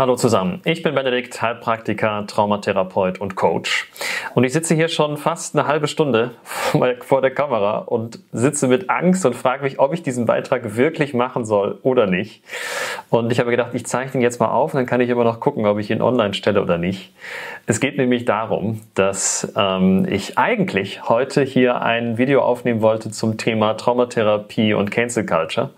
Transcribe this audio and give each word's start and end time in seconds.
Hallo 0.00 0.16
zusammen, 0.16 0.62
ich 0.64 0.82
bin 0.82 0.94
Benedikt, 0.94 1.42
Heilpraktiker, 1.42 2.24
Traumatherapeut 2.26 3.20
und 3.20 3.36
Coach. 3.36 3.86
Und 4.34 4.44
ich 4.44 4.54
sitze 4.54 4.74
hier 4.74 4.88
schon 4.88 5.18
fast 5.18 5.54
eine 5.54 5.68
halbe 5.68 5.88
Stunde 5.88 6.30
vor 7.00 7.20
der 7.20 7.32
Kamera 7.32 7.80
und 7.80 8.18
sitze 8.32 8.66
mit 8.66 8.88
Angst 8.88 9.26
und 9.26 9.36
frage 9.36 9.62
mich, 9.62 9.78
ob 9.78 9.92
ich 9.92 10.02
diesen 10.02 10.24
Beitrag 10.24 10.74
wirklich 10.74 11.12
machen 11.12 11.44
soll 11.44 11.78
oder 11.82 12.06
nicht. 12.06 12.42
Und 13.10 13.30
ich 13.30 13.40
habe 13.40 13.50
gedacht, 13.50 13.72
ich 13.74 13.84
zeichne 13.84 14.20
ihn 14.20 14.22
jetzt 14.22 14.40
mal 14.40 14.48
auf, 14.48 14.72
dann 14.72 14.86
kann 14.86 15.02
ich 15.02 15.10
immer 15.10 15.24
noch 15.24 15.38
gucken, 15.38 15.66
ob 15.66 15.78
ich 15.78 15.90
ihn 15.90 16.00
online 16.00 16.32
stelle 16.32 16.62
oder 16.62 16.78
nicht. 16.78 17.12
Es 17.66 17.78
geht 17.78 17.98
nämlich 17.98 18.24
darum, 18.24 18.80
dass 18.94 19.52
ähm, 19.54 20.06
ich 20.08 20.38
eigentlich 20.38 21.10
heute 21.10 21.42
hier 21.42 21.82
ein 21.82 22.16
Video 22.16 22.40
aufnehmen 22.40 22.80
wollte 22.80 23.10
zum 23.10 23.36
Thema 23.36 23.74
Traumatherapie 23.74 24.72
und 24.72 24.90
Cancel 24.90 25.26
Culture. 25.26 25.70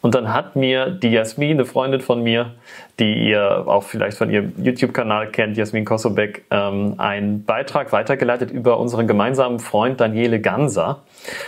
Und 0.00 0.14
dann 0.14 0.32
hat 0.32 0.56
mir 0.56 0.86
die 0.86 1.10
Jasmin, 1.10 1.58
eine 1.58 1.66
Freundin 1.66 2.00
von 2.00 2.22
mir, 2.22 2.54
die 2.98 3.28
ihr 3.28 3.64
auch 3.66 3.84
vielleicht 3.84 4.18
von 4.18 4.30
ihrem 4.30 4.52
YouTube-Kanal 4.56 5.30
kennt, 5.30 5.56
Jasmin 5.56 5.84
Kossobek, 5.84 6.44
ähm, 6.50 6.94
einen 6.98 7.44
Beitrag 7.44 7.92
weitergeleitet 7.92 8.50
über 8.50 8.78
unseren 8.78 9.06
gemeinsamen 9.06 9.60
Freund 9.60 10.00
Daniele 10.00 10.40
Ganser 10.40 11.02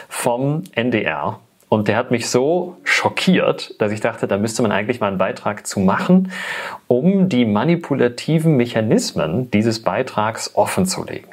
vom 0.08 0.62
NDR. 0.74 1.40
Und 1.68 1.86
der 1.86 1.96
hat 1.96 2.10
mich 2.10 2.28
so 2.28 2.76
schockiert, 2.82 3.80
dass 3.80 3.92
ich 3.92 4.00
dachte, 4.00 4.26
da 4.26 4.38
müsste 4.38 4.62
man 4.62 4.72
eigentlich 4.72 5.00
mal 5.00 5.06
einen 5.06 5.18
Beitrag 5.18 5.66
zu 5.66 5.78
machen, 5.78 6.32
um 6.88 7.28
die 7.28 7.44
manipulativen 7.44 8.56
Mechanismen 8.56 9.50
dieses 9.52 9.82
Beitrags 9.82 10.56
offen 10.56 10.84
zu 10.84 11.04
legen. 11.04 11.28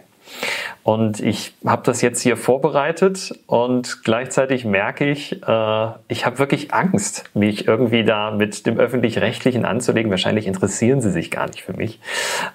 Und 0.88 1.20
ich 1.20 1.54
habe 1.66 1.82
das 1.84 2.02
jetzt 2.02 2.22
hier 2.22 2.38
vorbereitet 2.38 3.38
und 3.46 4.05
gleichzeitig 4.05 4.64
merke 4.64 5.04
ich, 5.12 5.43
äh, 5.46 5.88
ich 6.07 6.26
habe 6.26 6.40
wirklich 6.40 6.74
Angst, 6.74 7.26
mich 7.34 7.68
irgendwie 7.68 8.05
da 8.05 8.32
mit 8.32 8.66
dem 8.66 8.80
öffentlich-rechtlichen 8.80 9.65
anzulegen. 9.65 10.10
Wahrscheinlich 10.12 10.48
interessieren 10.48 11.02
sie 11.02 11.12
sich 11.12 11.30
gar 11.30 11.48
nicht 11.48 11.62
für 11.62 11.74
mich. 11.74 11.99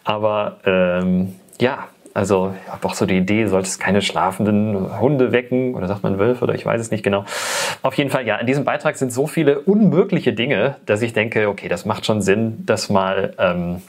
Aber 0.02 0.56
ähm, 0.64 1.34
ja, 1.60 1.88
also 2.14 2.54
ich 2.64 2.72
habe 2.72 2.88
auch 2.88 2.94
so 2.94 3.04
die 3.04 3.18
Idee, 3.18 3.48
sollte 3.48 3.68
es 3.68 3.78
keine 3.78 4.00
schlafenden 4.00 4.98
Hunde 4.98 5.32
wecken 5.32 5.74
oder 5.74 5.86
sagt 5.86 6.02
man 6.02 6.18
Wölfe 6.18 6.44
oder 6.44 6.54
ich 6.54 6.64
weiß 6.64 6.80
es 6.80 6.90
nicht 6.90 7.04
genau. 7.04 7.26
Auf 7.82 7.92
jeden 7.98 8.08
Fall, 8.08 8.26
ja, 8.26 8.36
in 8.36 8.46
diesem 8.46 8.64
Beitrag 8.64 8.96
sind 8.96 9.12
so 9.12 9.26
viele 9.26 9.60
unmögliche 9.60 10.32
Dinge, 10.32 10.76
dass 10.86 11.02
ich 11.02 11.12
denke, 11.12 11.50
okay, 11.50 11.68
das 11.68 11.84
macht 11.84 12.06
schon 12.06 12.22
Sinn, 12.22 12.62
das 12.64 12.88
mal 12.88 13.34
ähm, 13.36 13.82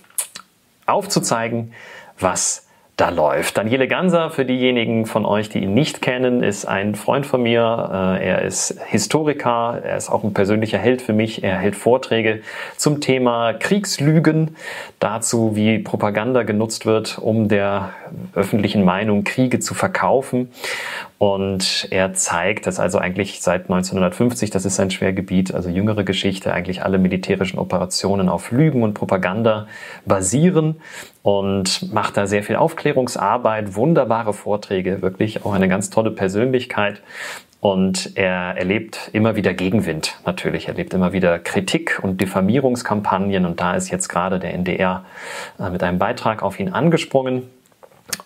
aufzuzeigen, 0.86 1.72
was 2.20 2.63
da 2.96 3.10
läuft. 3.10 3.58
Daniele 3.58 3.88
Ganser, 3.88 4.30
für 4.30 4.46
diejenigen 4.46 5.08
von 5.08 5.26
euch, 5.26 5.50
die 5.50 5.60
ihn 5.60 5.74
nicht 5.74 6.02
kennen, 6.02 6.44
ist 6.44 6.66
ein 6.66 6.94
Freund 6.94 7.26
von 7.26 7.42
mir. 7.42 7.90
Äh, 8.22 8.28
er 8.28 8.42
ist 8.44 8.78
Historiker, 8.86 9.82
er 9.84 9.98
ist 9.98 10.12
auch 10.12 10.24
ein 10.24 10.34
persönlicher 10.34 10.78
Held 10.78 11.02
für 11.02 11.14
mich. 11.14 11.44
Er 11.44 11.58
hält 11.58 11.76
Vorträge 11.76 12.42
zum 12.78 13.02
Thema 13.02 13.54
Kriegslügen, 13.54 14.56
dazu, 15.00 15.56
wie 15.56 15.80
Propaganda 15.80 16.44
genutzt 16.44 16.86
wird, 16.86 17.18
um 17.18 17.48
der 17.48 17.90
öffentlichen 18.34 18.84
Meinung 18.84 19.24
Kriege 19.24 19.60
zu 19.60 19.74
verkaufen. 19.74 20.50
Und 21.18 21.88
er 21.92 22.14
zeigt, 22.14 22.68
dass 22.68 22.80
also 22.80 22.98
eigentlich 22.98 23.42
seit 23.42 23.64
1950, 23.64 24.50
das 24.50 24.66
ist 24.66 24.76
sein 24.76 24.92
Schwergebiet, 24.92 25.54
also 25.54 25.70
jüngere 25.70 26.04
Geschichte, 26.04 26.54
eigentlich 26.54 26.84
alle 26.84 26.98
militärischen 26.98 27.60
Operationen 27.60 28.30
auf 28.30 28.52
Lügen 28.52 28.84
und 28.84 28.94
Propaganda 28.94 29.68
basieren 30.06 30.76
und 31.22 31.94
macht 31.94 32.18
da 32.18 32.28
sehr 32.28 32.44
viel 32.44 32.58
Aufklärungsarbeit, 32.58 33.76
wunderbare 33.76 34.34
Vorträge, 34.34 35.02
wirklich 35.02 35.46
auch 35.46 35.54
eine 35.54 35.70
ganz 35.70 35.90
tolle 35.90 36.12
Persönlichkeit. 36.12 37.02
Und 37.64 38.18
er 38.18 38.58
erlebt 38.58 39.10
immer 39.14 39.38
wieder 39.38 39.54
Gegenwind, 39.54 40.18
natürlich. 40.26 40.66
Er 40.66 40.74
erlebt 40.74 40.94
immer 40.94 41.14
wieder 41.14 41.40
Kritik 41.40 41.98
und 42.02 42.20
Diffamierungskampagnen. 42.20 43.46
Und 43.46 43.62
da 43.62 43.76
ist 43.76 43.90
jetzt 43.90 44.10
gerade 44.10 44.38
der 44.38 44.54
NDR 44.54 45.06
äh, 45.58 45.70
mit 45.70 45.82
einem 45.82 45.98
Beitrag 45.98 46.44
auf 46.44 46.60
ihn 46.60 46.74
angesprungen. 46.74 47.44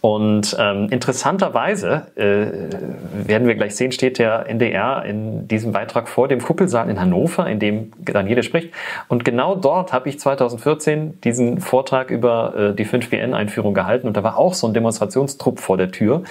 Und 0.02 0.56
ähm, 0.60 0.90
interessanterweise 0.90 2.08
äh, 2.16 3.28
werden 3.28 3.48
wir 3.48 3.56
gleich 3.56 3.76
sehen, 3.76 3.92
steht 3.92 4.20
der 4.20 4.48
NDR 4.48 5.04
in 5.06 5.48
diesem 5.48 5.72
Beitrag 5.72 6.08
vor 6.08 6.28
dem 6.28 6.42
Kuppelsaal 6.42 6.90
in 6.90 7.00
Hannover, 7.00 7.48
in 7.48 7.60
dem 7.60 7.92
Daniele 7.98 8.44
spricht. 8.44 8.74
Und 9.08 9.26
genau 9.26 9.56
dort 9.56 9.94
habe 9.94 10.10
ich 10.10 10.20
2014 10.20 11.22
diesen 11.22 11.60
Vortrag 11.60 12.12
über 12.12 12.54
äh, 12.56 12.76
die 12.76 12.86
5GN-Einführung 12.86 13.74
gehalten. 13.74 14.08
Und 14.08 14.18
da 14.18 14.24
war 14.24 14.38
auch 14.38 14.54
so 14.54 14.68
ein 14.68 14.74
Demonstrationstrupp 14.74 15.60
vor 15.60 15.78
der 15.78 15.92
Tür. 15.92 16.24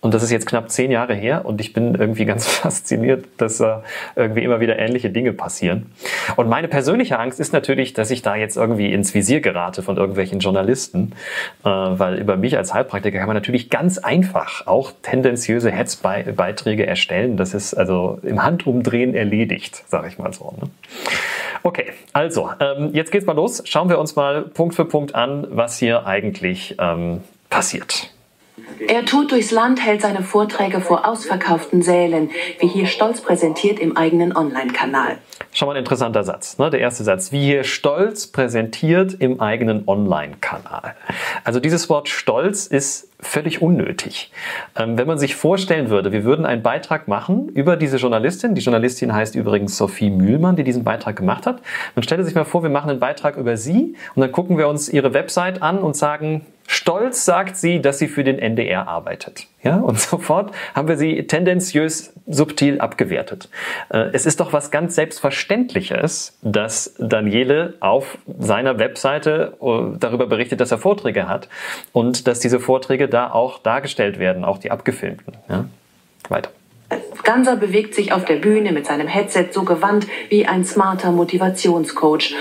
Und 0.00 0.14
das 0.14 0.22
ist 0.22 0.32
jetzt 0.32 0.46
knapp 0.46 0.70
zehn 0.70 0.90
Jahre 0.90 1.14
her. 1.14 1.44
Und 1.44 1.60
ich 1.60 1.72
bin 1.72 1.94
irgendwie 1.94 2.24
ganz 2.24 2.46
fasziniert, 2.48 3.26
dass 3.36 3.60
äh, 3.60 3.76
irgendwie 4.16 4.42
immer 4.42 4.60
wieder 4.60 4.78
ähnliche 4.78 5.10
Dinge 5.10 5.32
passieren. 5.32 5.92
Und 6.36 6.48
meine 6.48 6.68
persönliche 6.68 7.18
Angst 7.18 7.38
ist 7.38 7.52
natürlich, 7.52 7.92
dass 7.92 8.10
ich 8.10 8.22
da 8.22 8.34
jetzt 8.34 8.56
irgendwie 8.56 8.92
ins 8.92 9.14
Visier 9.14 9.40
gerate 9.40 9.82
von 9.82 9.96
irgendwelchen 9.96 10.40
Journalisten, 10.40 11.12
äh, 11.64 11.68
weil 11.68 12.18
über 12.18 12.36
mich 12.36 12.56
als 12.56 12.74
Heilpraktiker 12.74 13.01
Hetzpraktiker 13.02 13.18
kann 13.18 13.26
man 13.26 13.36
natürlich 13.36 13.70
ganz 13.70 13.98
einfach 13.98 14.66
auch 14.66 14.92
tendenziöse 15.02 15.70
Hetzbeiträge 15.70 16.86
erstellen. 16.86 17.36
Das 17.36 17.54
ist 17.54 17.74
also 17.74 18.18
im 18.22 18.42
Handumdrehen 18.42 19.14
erledigt, 19.14 19.84
sage 19.88 20.08
ich 20.08 20.18
mal 20.18 20.32
so. 20.32 20.54
Ne? 20.60 20.70
Okay, 21.62 21.92
also 22.12 22.50
ähm, 22.60 22.90
jetzt 22.92 23.12
geht's 23.12 23.26
mal 23.26 23.34
los. 23.34 23.62
Schauen 23.66 23.88
wir 23.88 23.98
uns 23.98 24.16
mal 24.16 24.42
Punkt 24.42 24.74
für 24.74 24.84
Punkt 24.84 25.14
an, 25.14 25.46
was 25.50 25.78
hier 25.78 26.06
eigentlich 26.06 26.76
ähm, 26.78 27.20
passiert. 27.50 28.10
Er 28.86 29.04
tourt 29.06 29.32
durchs 29.32 29.50
Land, 29.50 29.84
hält 29.84 30.02
seine 30.02 30.22
Vorträge 30.22 30.80
vor 30.80 31.06
ausverkauften 31.08 31.80
Sälen, 31.80 32.30
wie 32.60 32.66
hier 32.66 32.86
stolz 32.86 33.22
präsentiert 33.22 33.78
im 33.78 33.96
eigenen 33.96 34.36
Online-Kanal. 34.36 35.16
Schon 35.52 35.68
mal 35.68 35.74
ein 35.74 35.80
interessanter 35.80 36.22
Satz. 36.22 36.58
Ne? 36.58 36.68
Der 36.68 36.80
erste 36.80 37.02
Satz, 37.04 37.32
wie 37.32 37.42
hier 37.42 37.64
stolz 37.64 38.26
präsentiert 38.26 39.14
im 39.14 39.40
eigenen 39.40 39.84
Online-Kanal. 39.86 40.94
Also 41.44 41.60
dieses 41.60 41.88
Wort 41.88 42.08
stolz 42.08 42.66
ist 42.66 43.08
völlig 43.20 43.62
unnötig. 43.62 44.32
Ähm, 44.76 44.98
wenn 44.98 45.06
man 45.06 45.18
sich 45.18 45.36
vorstellen 45.36 45.88
würde, 45.88 46.12
wir 46.12 46.24
würden 46.24 46.44
einen 46.44 46.62
Beitrag 46.62 47.08
machen 47.08 47.48
über 47.48 47.76
diese 47.76 47.96
Journalistin. 47.96 48.54
Die 48.54 48.62
Journalistin 48.62 49.14
heißt 49.14 49.34
übrigens 49.34 49.76
Sophie 49.76 50.10
Mühlmann, 50.10 50.56
die 50.56 50.64
diesen 50.64 50.84
Beitrag 50.84 51.16
gemacht 51.16 51.46
hat. 51.46 51.62
Man 51.94 52.02
stelle 52.02 52.24
sich 52.24 52.34
mal 52.34 52.44
vor, 52.44 52.62
wir 52.62 52.70
machen 52.70 52.90
einen 52.90 53.00
Beitrag 53.00 53.36
über 53.36 53.56
sie 53.56 53.94
und 54.14 54.20
dann 54.20 54.32
gucken 54.32 54.58
wir 54.58 54.68
uns 54.68 54.88
ihre 54.88 55.14
Website 55.14 55.62
an 55.62 55.78
und 55.78 55.96
sagen, 55.96 56.46
Stolz 56.72 57.26
sagt 57.26 57.58
sie, 57.58 57.82
dass 57.82 57.98
sie 57.98 58.08
für 58.08 58.24
den 58.24 58.38
NDR 58.38 58.88
arbeitet. 58.88 59.46
Ja, 59.62 59.76
und 59.76 60.00
sofort 60.00 60.54
haben 60.74 60.88
wir 60.88 60.96
sie 60.96 61.26
tendenziös 61.26 62.14
subtil 62.26 62.80
abgewertet. 62.80 63.50
Äh, 63.90 64.08
es 64.14 64.24
ist 64.24 64.40
doch 64.40 64.54
was 64.54 64.70
ganz 64.70 64.94
Selbstverständliches, 64.94 66.38
dass 66.40 66.94
Daniele 66.98 67.74
auf 67.80 68.16
seiner 68.38 68.78
Webseite 68.78 69.58
äh, 69.60 69.98
darüber 69.98 70.26
berichtet, 70.26 70.60
dass 70.60 70.70
er 70.70 70.78
Vorträge 70.78 71.28
hat 71.28 71.50
und 71.92 72.26
dass 72.26 72.40
diese 72.40 72.58
Vorträge 72.58 73.06
da 73.06 73.30
auch 73.30 73.58
dargestellt 73.58 74.18
werden, 74.18 74.42
auch 74.42 74.56
die 74.56 74.70
abgefilmten. 74.70 75.36
Ja? 75.50 75.66
Weiter. 76.30 76.50
Ganser 77.22 77.56
bewegt 77.56 77.94
sich 77.94 78.12
auf 78.12 78.24
der 78.24 78.36
Bühne 78.36 78.72
mit 78.72 78.86
seinem 78.86 79.08
Headset 79.08 79.48
so 79.52 79.64
gewandt 79.64 80.06
wie 80.30 80.46
ein 80.46 80.64
smarter 80.64 81.12
Motivationscoach. 81.12 82.34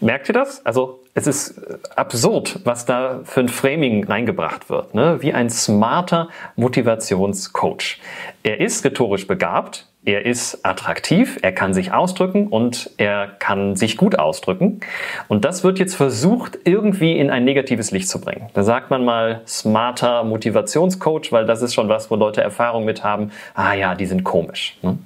Merkt 0.00 0.28
ihr 0.28 0.34
das? 0.34 0.64
Also 0.64 1.01
es 1.14 1.26
ist 1.26 1.60
absurd, 1.94 2.60
was 2.64 2.86
da 2.86 3.20
für 3.24 3.40
ein 3.40 3.48
Framing 3.48 4.04
reingebracht 4.04 4.70
wird. 4.70 4.94
Ne? 4.94 5.18
Wie 5.20 5.32
ein 5.32 5.50
smarter 5.50 6.28
Motivationscoach. 6.56 8.00
Er 8.42 8.60
ist 8.60 8.84
rhetorisch 8.84 9.26
begabt, 9.26 9.86
er 10.04 10.24
ist 10.24 10.64
attraktiv, 10.64 11.38
er 11.42 11.52
kann 11.52 11.74
sich 11.74 11.92
ausdrücken 11.92 12.48
und 12.48 12.90
er 12.96 13.28
kann 13.28 13.76
sich 13.76 13.96
gut 13.96 14.18
ausdrücken. 14.18 14.80
Und 15.28 15.44
das 15.44 15.62
wird 15.62 15.78
jetzt 15.78 15.94
versucht, 15.94 16.58
irgendwie 16.64 17.18
in 17.18 17.30
ein 17.30 17.44
negatives 17.44 17.90
Licht 17.90 18.08
zu 18.08 18.20
bringen. 18.20 18.48
Da 18.54 18.64
sagt 18.64 18.90
man 18.90 19.04
mal 19.04 19.42
smarter 19.46 20.24
Motivationscoach, 20.24 21.30
weil 21.30 21.44
das 21.46 21.60
ist 21.60 21.74
schon 21.74 21.88
was, 21.88 22.10
wo 22.10 22.16
Leute 22.16 22.40
Erfahrung 22.40 22.84
mit 22.84 23.04
haben. 23.04 23.32
Ah 23.54 23.74
ja, 23.74 23.94
die 23.94 24.06
sind 24.06 24.24
komisch. 24.24 24.78
Ne? 24.82 24.98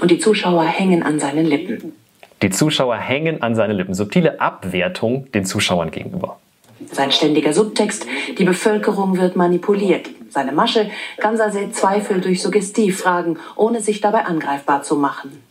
Und 0.00 0.10
die 0.10 0.18
Zuschauer 0.18 0.64
hängen 0.64 1.02
an 1.02 1.20
seinen 1.20 1.46
Lippen. 1.46 1.92
Die 2.44 2.50
Zuschauer 2.50 2.96
hängen 2.96 3.40
an 3.40 3.54
seine 3.54 3.72
Lippen. 3.72 3.94
Subtile 3.94 4.38
Abwertung 4.38 5.32
den 5.32 5.46
Zuschauern 5.46 5.90
gegenüber. 5.90 6.36
Sein 6.92 7.10
ständiger 7.10 7.54
Subtext, 7.54 8.06
die 8.36 8.44
Bevölkerung 8.44 9.16
wird 9.16 9.34
manipuliert. 9.34 10.10
Seine 10.28 10.52
Masche, 10.52 10.90
Ganser 11.16 11.50
sät 11.50 11.74
Zweifel 11.74 12.20
durch 12.20 12.42
Suggestivfragen, 12.42 13.38
ohne 13.56 13.80
sich 13.80 14.02
dabei 14.02 14.26
angreifbar 14.26 14.82
zu 14.82 14.96
machen. 14.96 15.42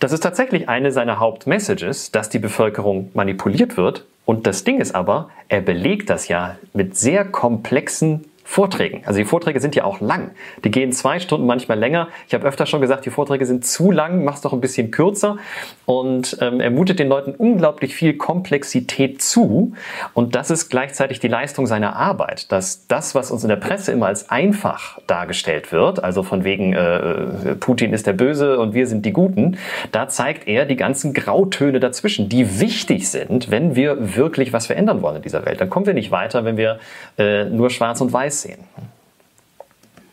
Das 0.00 0.12
ist 0.12 0.20
tatsächlich 0.20 0.70
eine 0.70 0.90
seiner 0.90 1.20
Hauptmessages, 1.20 2.12
dass 2.12 2.30
die 2.30 2.38
Bevölkerung 2.38 3.10
manipuliert 3.12 3.76
wird. 3.76 4.06
Und 4.24 4.46
das 4.46 4.64
Ding 4.64 4.80
ist 4.80 4.94
aber, 4.94 5.28
er 5.48 5.60
belegt 5.60 6.08
das 6.08 6.28
ja 6.28 6.56
mit 6.72 6.96
sehr 6.96 7.26
komplexen 7.26 8.24
Vorträgen. 8.48 9.02
Also 9.04 9.18
die 9.18 9.24
Vorträge 9.24 9.58
sind 9.58 9.74
ja 9.74 9.82
auch 9.82 10.00
lang. 10.00 10.30
Die 10.64 10.70
gehen 10.70 10.92
zwei 10.92 11.18
Stunden, 11.18 11.46
manchmal 11.46 11.78
länger. 11.80 12.08
Ich 12.28 12.32
habe 12.32 12.46
öfter 12.46 12.64
schon 12.64 12.80
gesagt, 12.80 13.04
die 13.04 13.10
Vorträge 13.10 13.44
sind 13.44 13.66
zu 13.66 13.90
lang, 13.90 14.22
mach's 14.22 14.40
doch 14.40 14.52
ein 14.52 14.60
bisschen 14.60 14.92
kürzer. 14.92 15.38
Und 15.84 16.38
ähm, 16.40 16.60
er 16.60 16.70
mutet 16.70 17.00
den 17.00 17.08
Leuten 17.08 17.34
unglaublich 17.34 17.96
viel 17.96 18.14
Komplexität 18.16 19.20
zu. 19.20 19.72
Und 20.14 20.36
das 20.36 20.52
ist 20.52 20.68
gleichzeitig 20.68 21.18
die 21.18 21.26
Leistung 21.26 21.66
seiner 21.66 21.96
Arbeit, 21.96 22.52
dass 22.52 22.86
das, 22.86 23.16
was 23.16 23.32
uns 23.32 23.42
in 23.42 23.48
der 23.48 23.56
Presse 23.56 23.90
immer 23.90 24.06
als 24.06 24.30
einfach 24.30 25.00
dargestellt 25.08 25.72
wird, 25.72 26.02
also 26.04 26.22
von 26.22 26.44
wegen 26.44 26.72
äh, 26.72 27.56
Putin 27.58 27.92
ist 27.92 28.06
der 28.06 28.12
Böse 28.12 28.60
und 28.60 28.74
wir 28.74 28.86
sind 28.86 29.04
die 29.04 29.12
Guten, 29.12 29.58
da 29.90 30.06
zeigt 30.06 30.46
er 30.46 30.66
die 30.66 30.76
ganzen 30.76 31.14
Grautöne 31.14 31.80
dazwischen, 31.80 32.28
die 32.28 32.60
wichtig 32.60 33.10
sind, 33.10 33.50
wenn 33.50 33.74
wir 33.74 34.16
wirklich 34.16 34.52
was 34.52 34.66
verändern 34.66 35.02
wollen 35.02 35.16
in 35.16 35.22
dieser 35.22 35.44
Welt. 35.44 35.60
Dann 35.60 35.68
kommen 35.68 35.86
wir 35.86 35.94
nicht 35.94 36.12
weiter, 36.12 36.44
wenn 36.44 36.56
wir 36.56 36.78
äh, 37.18 37.44
nur 37.46 37.70
schwarz 37.70 38.00
und 38.00 38.12
weiß 38.12 38.35
sehen. 38.40 38.64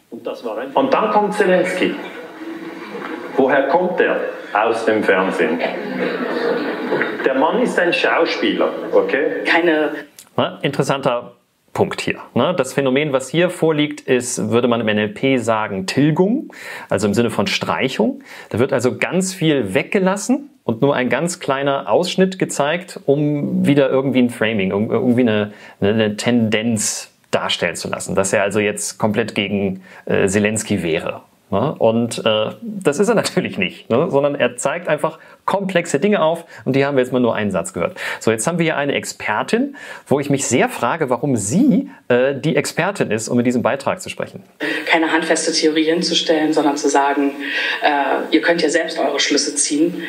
Und, 0.10 0.28
und 0.76 0.94
dann 0.94 1.12
kommt 1.12 1.34
Zelensky. 1.34 1.96
Woher 3.36 3.68
kommt 3.68 4.00
er? 4.00 4.20
Aus 4.54 4.86
dem 4.86 5.04
Fernsehen. 5.04 5.60
Der 7.26 7.34
Mann 7.34 7.62
ist 7.62 7.80
ein 7.80 7.92
Schauspieler, 7.92 8.70
okay? 8.92 9.44
Keine. 9.46 9.92
Na, 10.36 10.60
interessanter 10.62 11.34
Punkt 11.74 12.02
hier. 12.02 12.20
Ne? 12.36 12.54
Das 12.56 12.74
Phänomen, 12.74 13.12
was 13.12 13.30
hier 13.30 13.50
vorliegt, 13.50 14.02
ist, 14.02 14.52
würde 14.52 14.68
man 14.68 14.82
im 14.82 14.96
NLP 14.96 15.40
sagen, 15.40 15.88
Tilgung, 15.88 16.54
also 16.90 17.08
im 17.08 17.16
Sinne 17.16 17.32
von 17.32 17.48
Streichung. 17.48 18.22
Da 18.50 18.60
wird 18.60 18.72
also 18.72 18.98
ganz 18.98 19.34
viel 19.34 19.74
weggelassen 19.74 20.52
und 20.64 20.82
nur 20.82 20.96
ein 20.96 21.10
ganz 21.10 21.40
kleiner 21.40 21.90
Ausschnitt 21.90 22.38
gezeigt, 22.38 23.00
um 23.06 23.66
wieder 23.66 23.90
irgendwie 23.90 24.20
ein 24.20 24.30
Framing, 24.30 24.72
um 24.72 24.92
irgendwie 24.92 25.22
eine, 25.22 25.54
eine 25.82 26.16
Tendenz 26.16 27.13
darstellen 27.34 27.76
zu 27.76 27.90
lassen, 27.90 28.16
dass 28.16 28.34
er 28.34 28.44
also 28.44 28.60
jetzt 28.60 28.98
komplett 28.98 29.36
gegen 29.36 29.84
äh, 30.06 30.28
Zelensky 30.28 30.84
wäre. 30.84 31.22
Ne? 31.54 31.76
Und 31.78 32.26
äh, 32.26 32.50
das 32.62 32.98
ist 32.98 33.10
er 33.10 33.16
natürlich 33.24 33.60
nicht, 33.60 33.88
ne? 33.90 34.10
sondern 34.10 34.34
er 34.34 34.58
zeigt 34.58 34.88
einfach 34.88 35.20
komplexe 35.46 36.00
Dinge 36.00 36.24
auf 36.24 36.46
und 36.66 36.76
die 36.76 36.84
haben 36.84 36.98
wir 36.98 37.04
jetzt 37.04 37.14
mal 37.14 37.20
nur 37.20 37.36
einen 37.36 37.52
Satz 37.52 37.74
gehört. 37.74 37.96
So, 38.20 38.32
jetzt 38.32 38.48
haben 38.48 38.58
wir 38.58 38.64
hier 38.64 38.76
eine 38.76 38.94
Expertin, 38.94 39.76
wo 40.08 40.20
ich 40.20 40.32
mich 40.32 40.48
sehr 40.48 40.68
frage, 40.68 41.12
warum 41.12 41.36
sie 41.36 41.92
äh, 42.08 42.34
die 42.34 42.56
Expertin 42.56 43.12
ist, 43.12 43.30
um 43.30 43.38
in 43.38 43.46
diesem 43.46 43.62
Beitrag 43.62 44.02
zu 44.02 44.10
sprechen. 44.10 44.42
Keine 44.88 45.12
handfeste 45.12 45.52
Theorie 45.52 45.84
hinzustellen, 45.84 46.54
sondern 46.54 46.76
zu 46.76 46.90
sagen, 46.90 47.34
äh, 47.84 48.36
ihr 48.36 48.42
könnt 48.42 48.64
ja 48.64 48.70
selbst 48.70 48.98
eure 48.98 49.20
Schlüsse 49.20 49.54
ziehen. 49.56 50.04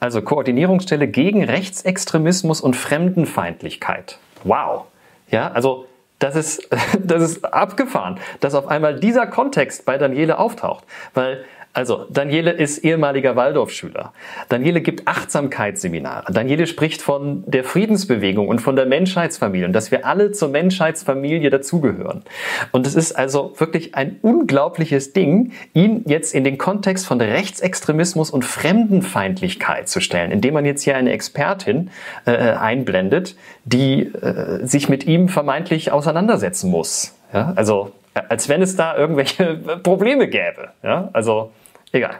Also 0.00 0.22
Koordinierungsstelle 0.22 1.08
gegen 1.08 1.44
Rechtsextremismus 1.44 2.62
und 2.62 2.74
Fremdenfeindlichkeit. 2.74 4.18
Wow. 4.44 4.84
Ja, 5.30 5.50
also 5.50 5.86
das 6.18 6.36
ist, 6.36 6.68
das 6.98 7.22
ist 7.22 7.44
abgefahren, 7.44 8.18
dass 8.40 8.54
auf 8.54 8.68
einmal 8.68 8.98
dieser 8.98 9.26
Kontext 9.26 9.84
bei 9.84 9.98
Daniele 9.98 10.38
auftaucht. 10.38 10.84
Weil 11.14 11.44
also, 11.78 12.06
Daniele 12.10 12.50
ist 12.50 12.78
ehemaliger 12.78 13.36
Waldorfschüler. 13.36 14.12
Daniele 14.48 14.80
gibt 14.80 15.06
Achtsamkeitsseminare. 15.06 16.32
Daniele 16.32 16.66
spricht 16.66 17.00
von 17.00 17.44
der 17.46 17.62
Friedensbewegung 17.62 18.48
und 18.48 18.58
von 18.58 18.74
der 18.74 18.84
Menschheitsfamilie 18.84 19.64
und 19.64 19.72
dass 19.72 19.92
wir 19.92 20.04
alle 20.04 20.32
zur 20.32 20.48
Menschheitsfamilie 20.48 21.50
dazugehören. 21.50 22.24
Und 22.72 22.84
es 22.84 22.96
ist 22.96 23.12
also 23.12 23.54
wirklich 23.58 23.94
ein 23.94 24.18
unglaubliches 24.22 25.12
Ding, 25.12 25.52
ihn 25.72 26.02
jetzt 26.06 26.34
in 26.34 26.42
den 26.42 26.58
Kontext 26.58 27.06
von 27.06 27.20
Rechtsextremismus 27.20 28.32
und 28.32 28.44
Fremdenfeindlichkeit 28.44 29.88
zu 29.88 30.00
stellen, 30.00 30.32
indem 30.32 30.54
man 30.54 30.64
jetzt 30.64 30.82
hier 30.82 30.96
eine 30.96 31.12
Expertin 31.12 31.90
äh, 32.26 32.32
einblendet, 32.32 33.36
die 33.64 34.00
äh, 34.00 34.66
sich 34.66 34.88
mit 34.88 35.06
ihm 35.06 35.28
vermeintlich 35.28 35.92
auseinandersetzen 35.92 36.72
muss. 36.72 37.14
Ja? 37.32 37.52
Also, 37.54 37.92
als 38.14 38.48
wenn 38.48 38.62
es 38.62 38.74
da 38.74 38.96
irgendwelche 38.96 39.54
Probleme 39.84 40.26
gäbe. 40.26 40.70
Ja? 40.82 41.10
Also, 41.12 41.52
Egal. 41.92 42.16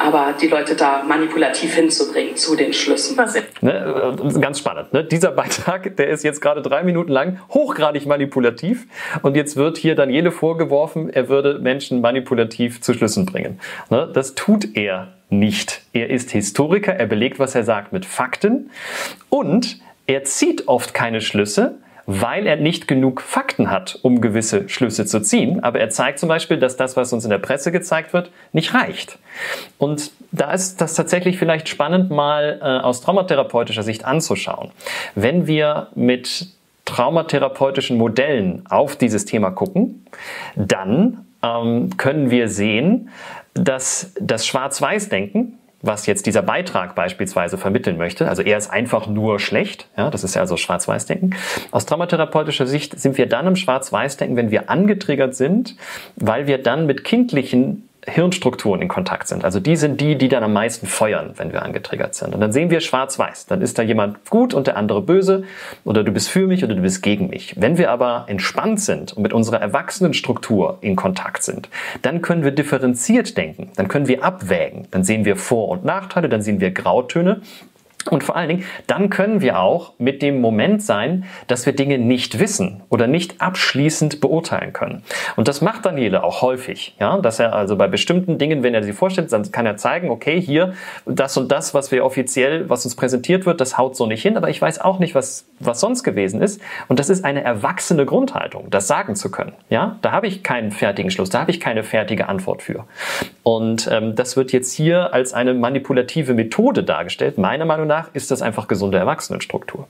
Aber 0.00 0.34
die 0.40 0.48
Leute 0.48 0.74
da 0.74 1.02
manipulativ 1.02 1.74
hinzubringen 1.74 2.36
zu 2.36 2.56
den 2.56 2.72
Schlüssen. 2.72 3.16
Ne, 3.60 4.16
äh, 4.18 4.40
ganz 4.40 4.58
spannend. 4.58 4.92
Ne? 4.92 5.04
Dieser 5.04 5.32
Beitrag, 5.32 5.96
der 5.96 6.08
ist 6.08 6.24
jetzt 6.24 6.40
gerade 6.40 6.62
drei 6.62 6.82
Minuten 6.82 7.12
lang, 7.12 7.38
hochgradig 7.50 8.06
manipulativ. 8.06 8.86
Und 9.22 9.36
jetzt 9.36 9.56
wird 9.56 9.76
hier 9.76 9.94
Daniele 9.94 10.30
vorgeworfen, 10.30 11.10
er 11.10 11.28
würde 11.28 11.58
Menschen 11.58 12.00
manipulativ 12.00 12.80
zu 12.80 12.94
Schlüssen 12.94 13.26
bringen. 13.26 13.60
Ne? 13.90 14.08
Das 14.12 14.34
tut 14.34 14.76
er 14.76 15.12
nicht. 15.28 15.82
Er 15.92 16.08
ist 16.10 16.30
Historiker, 16.30 16.94
er 16.94 17.06
belegt, 17.06 17.38
was 17.38 17.54
er 17.54 17.64
sagt, 17.64 17.92
mit 17.92 18.06
Fakten. 18.06 18.70
Und 19.28 19.80
er 20.06 20.24
zieht 20.24 20.68
oft 20.68 20.94
keine 20.94 21.20
Schlüsse, 21.20 21.76
weil 22.06 22.46
er 22.46 22.56
nicht 22.56 22.88
genug 22.88 23.20
Fakten 23.20 23.70
hat, 23.70 23.98
um 24.02 24.20
gewisse 24.20 24.68
Schlüsse 24.68 25.06
zu 25.06 25.20
ziehen. 25.20 25.62
Aber 25.62 25.80
er 25.80 25.90
zeigt 25.90 26.18
zum 26.18 26.28
Beispiel, 26.28 26.58
dass 26.58 26.76
das, 26.76 26.96
was 26.96 27.12
uns 27.12 27.24
in 27.24 27.30
der 27.30 27.38
Presse 27.38 27.72
gezeigt 27.72 28.12
wird, 28.12 28.30
nicht 28.52 28.74
reicht. 28.74 29.18
Und 29.78 30.10
da 30.32 30.52
ist 30.52 30.80
das 30.80 30.94
tatsächlich 30.94 31.38
vielleicht 31.38 31.68
spannend, 31.68 32.10
mal 32.10 32.58
äh, 32.60 32.64
aus 32.64 33.00
traumatherapeutischer 33.00 33.82
Sicht 33.82 34.04
anzuschauen. 34.04 34.70
Wenn 35.14 35.46
wir 35.46 35.88
mit 35.94 36.48
traumatherapeutischen 36.84 37.96
Modellen 37.96 38.64
auf 38.68 38.96
dieses 38.96 39.24
Thema 39.24 39.50
gucken, 39.50 40.06
dann 40.56 41.26
ähm, 41.42 41.96
können 41.96 42.30
wir 42.30 42.48
sehen, 42.48 43.10
dass 43.54 44.12
das 44.20 44.46
Schwarz-Weiß-Denken, 44.46 45.58
was 45.82 46.06
jetzt 46.06 46.26
dieser 46.26 46.42
Beitrag 46.42 46.94
beispielsweise 46.94 47.58
vermitteln 47.58 47.98
möchte. 47.98 48.28
Also 48.28 48.42
er 48.42 48.56
ist 48.56 48.70
einfach 48.70 49.08
nur 49.08 49.40
schlecht. 49.40 49.88
Ja, 49.96 50.10
das 50.10 50.24
ist 50.24 50.34
ja 50.34 50.40
also 50.40 50.56
Schwarz-Weiß-Denken. 50.56 51.34
Aus 51.72 51.86
traumatherapeutischer 51.86 52.66
Sicht 52.66 52.98
sind 52.98 53.18
wir 53.18 53.28
dann 53.28 53.48
im 53.48 53.56
Schwarz-Weiß-Denken, 53.56 54.36
wenn 54.36 54.50
wir 54.50 54.70
angetriggert 54.70 55.34
sind, 55.34 55.76
weil 56.16 56.46
wir 56.46 56.58
dann 56.58 56.86
mit 56.86 57.04
kindlichen 57.04 57.88
Hirnstrukturen 58.06 58.82
in 58.82 58.88
Kontakt 58.88 59.28
sind. 59.28 59.44
Also 59.44 59.60
die 59.60 59.76
sind 59.76 60.00
die, 60.00 60.16
die 60.16 60.28
dann 60.28 60.42
am 60.42 60.52
meisten 60.52 60.86
feuern, 60.86 61.34
wenn 61.36 61.52
wir 61.52 61.62
angetriggert 61.62 62.14
sind. 62.14 62.34
Und 62.34 62.40
dann 62.40 62.52
sehen 62.52 62.68
wir 62.70 62.80
schwarz-weiß. 62.80 63.46
Dann 63.46 63.62
ist 63.62 63.78
da 63.78 63.82
jemand 63.82 64.28
gut 64.28 64.54
und 64.54 64.66
der 64.66 64.76
andere 64.76 65.02
böse 65.02 65.44
oder 65.84 66.02
du 66.02 66.10
bist 66.10 66.28
für 66.28 66.46
mich 66.46 66.64
oder 66.64 66.74
du 66.74 66.82
bist 66.82 67.02
gegen 67.02 67.28
mich. 67.28 67.54
Wenn 67.56 67.78
wir 67.78 67.90
aber 67.90 68.24
entspannt 68.26 68.80
sind 68.80 69.12
und 69.12 69.22
mit 69.22 69.32
unserer 69.32 69.60
Erwachsenenstruktur 69.60 70.78
in 70.80 70.96
Kontakt 70.96 71.44
sind, 71.44 71.68
dann 72.02 72.22
können 72.22 72.42
wir 72.42 72.50
differenziert 72.50 73.36
denken. 73.36 73.70
Dann 73.76 73.86
können 73.86 74.08
wir 74.08 74.24
abwägen. 74.24 74.88
Dann 74.90 75.04
sehen 75.04 75.24
wir 75.24 75.36
Vor- 75.36 75.68
und 75.68 75.84
Nachteile, 75.84 76.28
dann 76.28 76.42
sehen 76.42 76.60
wir 76.60 76.72
Grautöne 76.72 77.40
und 78.10 78.24
vor 78.24 78.36
allen 78.36 78.48
Dingen, 78.48 78.64
dann 78.86 79.10
können 79.10 79.40
wir 79.40 79.58
auch 79.58 79.92
mit 79.98 80.22
dem 80.22 80.40
Moment 80.40 80.82
sein, 80.82 81.24
dass 81.46 81.66
wir 81.66 81.74
Dinge 81.74 81.98
nicht 81.98 82.38
wissen 82.38 82.82
oder 82.88 83.06
nicht 83.06 83.40
abschließend 83.40 84.20
beurteilen 84.20 84.72
können. 84.72 85.02
Und 85.36 85.48
das 85.48 85.60
macht 85.60 85.86
Daniele 85.86 86.24
auch 86.24 86.42
häufig, 86.42 86.94
ja, 86.98 87.18
dass 87.18 87.38
er 87.38 87.54
also 87.54 87.76
bei 87.76 87.86
bestimmten 87.86 88.38
Dingen, 88.38 88.62
wenn 88.62 88.74
er 88.74 88.82
sie 88.82 88.92
vorstellt, 88.92 89.32
dann 89.32 89.50
kann 89.52 89.66
er 89.66 89.76
zeigen, 89.76 90.10
okay, 90.10 90.40
hier, 90.40 90.74
das 91.06 91.36
und 91.36 91.52
das, 91.52 91.74
was 91.74 91.92
wir 91.92 92.04
offiziell, 92.04 92.68
was 92.68 92.84
uns 92.84 92.96
präsentiert 92.96 93.46
wird, 93.46 93.60
das 93.60 93.78
haut 93.78 93.96
so 93.96 94.06
nicht 94.06 94.22
hin, 94.22 94.36
aber 94.36 94.48
ich 94.48 94.60
weiß 94.60 94.80
auch 94.80 94.98
nicht, 94.98 95.14
was, 95.14 95.46
was 95.60 95.80
sonst 95.80 96.02
gewesen 96.02 96.42
ist. 96.42 96.60
Und 96.88 96.98
das 96.98 97.08
ist 97.08 97.24
eine 97.24 97.44
erwachsene 97.44 98.06
Grundhaltung, 98.06 98.70
das 98.70 98.86
sagen 98.86 99.14
zu 99.14 99.30
können, 99.30 99.52
ja. 99.68 99.98
Da 100.02 100.12
habe 100.12 100.26
ich 100.26 100.42
keinen 100.42 100.72
fertigen 100.72 101.10
Schluss, 101.10 101.30
da 101.30 101.40
habe 101.40 101.50
ich 101.50 101.60
keine 101.60 101.84
fertige 101.84 102.28
Antwort 102.28 102.62
für. 102.62 102.84
Und 103.42 103.88
ähm, 103.90 104.14
das 104.14 104.36
wird 104.36 104.52
jetzt 104.52 104.72
hier 104.72 105.12
als 105.12 105.34
eine 105.34 105.54
manipulative 105.54 106.34
Methode 106.34 106.84
dargestellt, 106.84 107.38
meiner 107.38 107.64
Meinung 107.64 107.86
nach 107.86 107.91
nach 107.92 108.14
ist 108.14 108.30
das 108.30 108.42
einfach 108.42 108.68
gesunde 108.68 108.98
Erwachsenenstruktur 108.98 109.86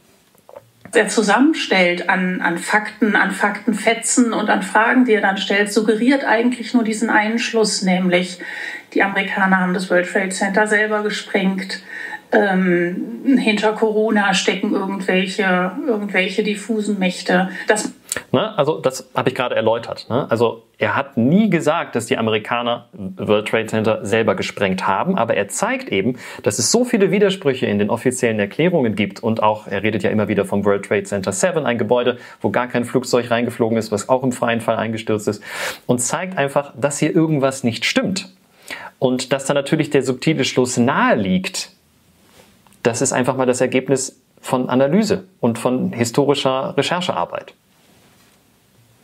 er 0.95 1.09
zusammenstellt 1.09 2.09
an, 2.09 2.41
an 2.41 2.59
Fakten, 2.59 3.17
an 3.17 3.31
Faktenfetzen 3.31 4.33
und 4.33 4.51
an 4.51 4.63
Fragen, 4.63 5.05
die 5.05 5.13
er 5.13 5.21
dann 5.21 5.39
stellt, 5.39 5.73
suggeriert 5.73 6.25
eigentlich 6.25 6.75
nur 6.75 6.85
diesen 6.85 7.09
einen 7.11 7.39
Schluss, 7.39 7.83
nämlich 7.83 8.39
die 8.93 9.03
Amerikaner 9.03 9.59
haben 9.59 9.75
das 9.75 9.91
World 9.91 10.11
Trade 10.11 10.31
Center 10.31 10.67
selber 10.67 11.03
gesprengt. 11.03 11.83
Ähm, 12.31 13.39
hinter 13.39 13.73
Corona 13.73 14.35
stecken 14.35 14.75
irgendwelche, 14.75 15.73
irgendwelche 15.87 16.43
diffusen 16.43 16.99
Mächte. 16.99 17.51
Das 17.69 17.93
Ne? 18.31 18.57
Also 18.59 18.79
das 18.79 19.09
habe 19.15 19.29
ich 19.29 19.35
gerade 19.35 19.55
erläutert. 19.55 20.07
Ne? 20.09 20.27
Also 20.31 20.63
er 20.79 20.97
hat 20.97 21.17
nie 21.17 21.51
gesagt, 21.51 21.95
dass 21.95 22.07
die 22.07 22.19
Amerikaner 22.19 22.87
World 22.93 23.49
Trade 23.49 23.67
Center 23.67 24.05
selber 24.05 24.35
gesprengt 24.35 24.87
haben, 24.87 25.17
aber 25.17 25.35
er 25.35 25.49
zeigt 25.49 25.91
eben, 25.91 26.19
dass 26.43 26.59
es 26.59 26.71
so 26.71 26.85
viele 26.85 27.11
Widersprüche 27.11 27.67
in 27.67 27.79
den 27.79 27.91
offiziellen 27.91 28.39
Erklärungen 28.39 28.95
gibt 28.95 29.23
und 29.23 29.43
auch, 29.43 29.67
er 29.67 29.83
redet 29.83 30.03
ja 30.03 30.11
immer 30.11 30.29
wieder 30.29 30.45
vom 30.45 30.65
World 30.65 30.85
Trade 30.85 31.05
Center 31.05 31.33
7, 31.33 31.65
ein 31.65 31.79
Gebäude, 31.79 32.19
wo 32.41 32.51
gar 32.51 32.69
kein 32.69 32.85
Flugzeug 32.85 33.31
reingeflogen 33.31 33.79
ist, 33.79 33.93
was 33.93 34.09
auch 34.09 34.23
im 34.23 34.33
freien 34.33 34.61
Fall 34.61 34.77
eingestürzt 34.77 35.29
ist 35.29 35.43
und 35.87 36.01
zeigt 36.01 36.37
einfach, 36.37 36.73
dass 36.77 36.99
hier 36.99 37.15
irgendwas 37.15 37.65
nicht 37.65 37.85
stimmt. 37.85 38.35
Und 38.99 39.33
dass 39.33 39.47
da 39.47 39.55
natürlich 39.55 39.91
der 39.91 40.03
subtile 40.03 40.45
Schluss 40.45 40.77
nahe 40.77 41.17
liegt, 41.17 41.71
das 42.83 43.03
ist 43.03 43.13
einfach 43.13 43.37
mal 43.37 43.47
das 43.47 43.61
Ergebnis 43.61 44.21
von 44.41 44.69
Analyse 44.69 45.25
und 45.41 45.59
von 45.59 45.93
historischer 45.93 46.77
Recherchearbeit. 46.77 47.55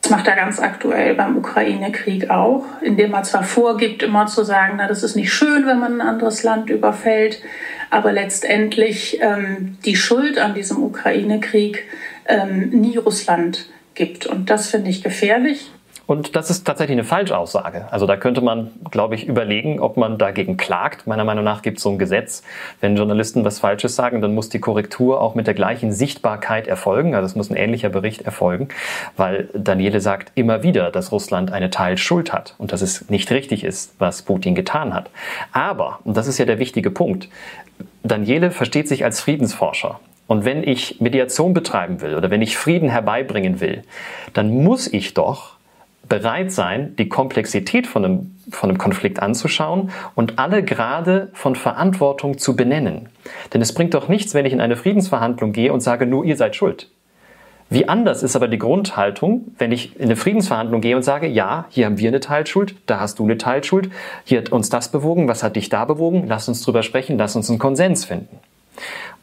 Das 0.08 0.16
macht 0.16 0.26
er 0.26 0.36
ganz 0.36 0.58
aktuell 0.58 1.14
beim 1.16 1.36
Ukraine-Krieg 1.36 2.30
auch, 2.30 2.64
indem 2.80 3.12
er 3.12 3.24
zwar 3.24 3.42
vorgibt, 3.42 4.02
immer 4.02 4.26
zu 4.26 4.42
sagen, 4.42 4.76
na, 4.78 4.88
das 4.88 5.02
ist 5.02 5.16
nicht 5.16 5.30
schön, 5.30 5.66
wenn 5.66 5.78
man 5.78 6.00
ein 6.00 6.08
anderes 6.08 6.42
Land 6.42 6.70
überfällt, 6.70 7.42
aber 7.90 8.10
letztendlich 8.12 9.18
ähm, 9.20 9.76
die 9.84 9.96
Schuld 9.96 10.38
an 10.38 10.54
diesem 10.54 10.82
Ukraine-Krieg 10.82 11.84
ähm, 12.26 12.70
nie 12.70 12.96
Russland 12.96 13.68
gibt. 13.92 14.24
Und 14.24 14.48
das 14.48 14.70
finde 14.70 14.88
ich 14.88 15.02
gefährlich. 15.02 15.70
Und 16.08 16.36
das 16.36 16.48
ist 16.48 16.64
tatsächlich 16.64 16.94
eine 16.94 17.04
Falschaussage. 17.04 17.86
Also 17.90 18.06
da 18.06 18.16
könnte 18.16 18.40
man, 18.40 18.70
glaube 18.90 19.14
ich, 19.14 19.26
überlegen, 19.26 19.78
ob 19.78 19.98
man 19.98 20.16
dagegen 20.16 20.56
klagt. 20.56 21.06
Meiner 21.06 21.24
Meinung 21.24 21.44
nach 21.44 21.60
gibt 21.60 21.76
es 21.76 21.82
so 21.82 21.90
ein 21.90 21.98
Gesetz. 21.98 22.42
Wenn 22.80 22.96
Journalisten 22.96 23.44
was 23.44 23.58
Falsches 23.58 23.94
sagen, 23.94 24.22
dann 24.22 24.34
muss 24.34 24.48
die 24.48 24.58
Korrektur 24.58 25.20
auch 25.20 25.34
mit 25.34 25.46
der 25.46 25.52
gleichen 25.52 25.92
Sichtbarkeit 25.92 26.66
erfolgen. 26.66 27.14
Also 27.14 27.26
es 27.26 27.36
muss 27.36 27.50
ein 27.50 27.56
ähnlicher 27.56 27.90
Bericht 27.90 28.22
erfolgen, 28.22 28.68
weil 29.18 29.50
Daniele 29.52 30.00
sagt 30.00 30.32
immer 30.34 30.62
wieder, 30.62 30.90
dass 30.90 31.12
Russland 31.12 31.52
eine 31.52 31.68
Teilschuld 31.68 32.32
hat 32.32 32.54
und 32.56 32.72
dass 32.72 32.80
es 32.80 33.10
nicht 33.10 33.30
richtig 33.30 33.62
ist, 33.62 33.94
was 33.98 34.22
Putin 34.22 34.54
getan 34.54 34.94
hat. 34.94 35.10
Aber, 35.52 35.98
und 36.04 36.16
das 36.16 36.26
ist 36.26 36.38
ja 36.38 36.46
der 36.46 36.58
wichtige 36.58 36.90
Punkt, 36.90 37.28
Daniele 38.02 38.50
versteht 38.50 38.88
sich 38.88 39.04
als 39.04 39.20
Friedensforscher. 39.20 40.00
Und 40.26 40.46
wenn 40.46 40.62
ich 40.62 41.02
Mediation 41.02 41.52
betreiben 41.52 42.00
will 42.00 42.14
oder 42.14 42.30
wenn 42.30 42.40
ich 42.40 42.56
Frieden 42.56 42.88
herbeibringen 42.88 43.60
will, 43.60 43.84
dann 44.32 44.62
muss 44.62 44.90
ich 44.90 45.12
doch 45.12 45.57
bereit 46.08 46.52
sein, 46.52 46.96
die 46.96 47.08
Komplexität 47.08 47.86
von 47.86 48.04
einem, 48.04 48.36
von 48.50 48.70
einem 48.70 48.78
Konflikt 48.78 49.20
anzuschauen 49.20 49.90
und 50.14 50.38
alle 50.38 50.64
Grade 50.64 51.28
von 51.32 51.54
Verantwortung 51.54 52.38
zu 52.38 52.56
benennen. 52.56 53.08
Denn 53.52 53.60
es 53.60 53.74
bringt 53.74 53.94
doch 53.94 54.08
nichts, 54.08 54.34
wenn 54.34 54.46
ich 54.46 54.52
in 54.52 54.60
eine 54.60 54.76
Friedensverhandlung 54.76 55.52
gehe 55.52 55.72
und 55.72 55.80
sage, 55.80 56.06
nur 56.06 56.24
ihr 56.24 56.36
seid 56.36 56.56
schuld. 56.56 56.88
Wie 57.70 57.86
anders 57.86 58.22
ist 58.22 58.34
aber 58.34 58.48
die 58.48 58.58
Grundhaltung, 58.58 59.52
wenn 59.58 59.72
ich 59.72 59.96
in 59.96 60.04
eine 60.04 60.16
Friedensverhandlung 60.16 60.80
gehe 60.80 60.96
und 60.96 61.02
sage, 61.02 61.26
ja, 61.26 61.66
hier 61.68 61.84
haben 61.84 61.98
wir 61.98 62.08
eine 62.08 62.20
Teilschuld, 62.20 62.74
da 62.86 62.98
hast 62.98 63.18
du 63.18 63.24
eine 63.24 63.36
Teilschuld, 63.36 63.90
hier 64.24 64.38
hat 64.38 64.50
uns 64.50 64.70
das 64.70 64.90
bewogen, 64.90 65.28
was 65.28 65.42
hat 65.42 65.56
dich 65.56 65.68
da 65.68 65.84
bewogen, 65.84 66.24
lass 66.26 66.48
uns 66.48 66.62
drüber 66.62 66.82
sprechen, 66.82 67.18
lass 67.18 67.36
uns 67.36 67.50
einen 67.50 67.58
Konsens 67.58 68.06
finden. 68.06 68.38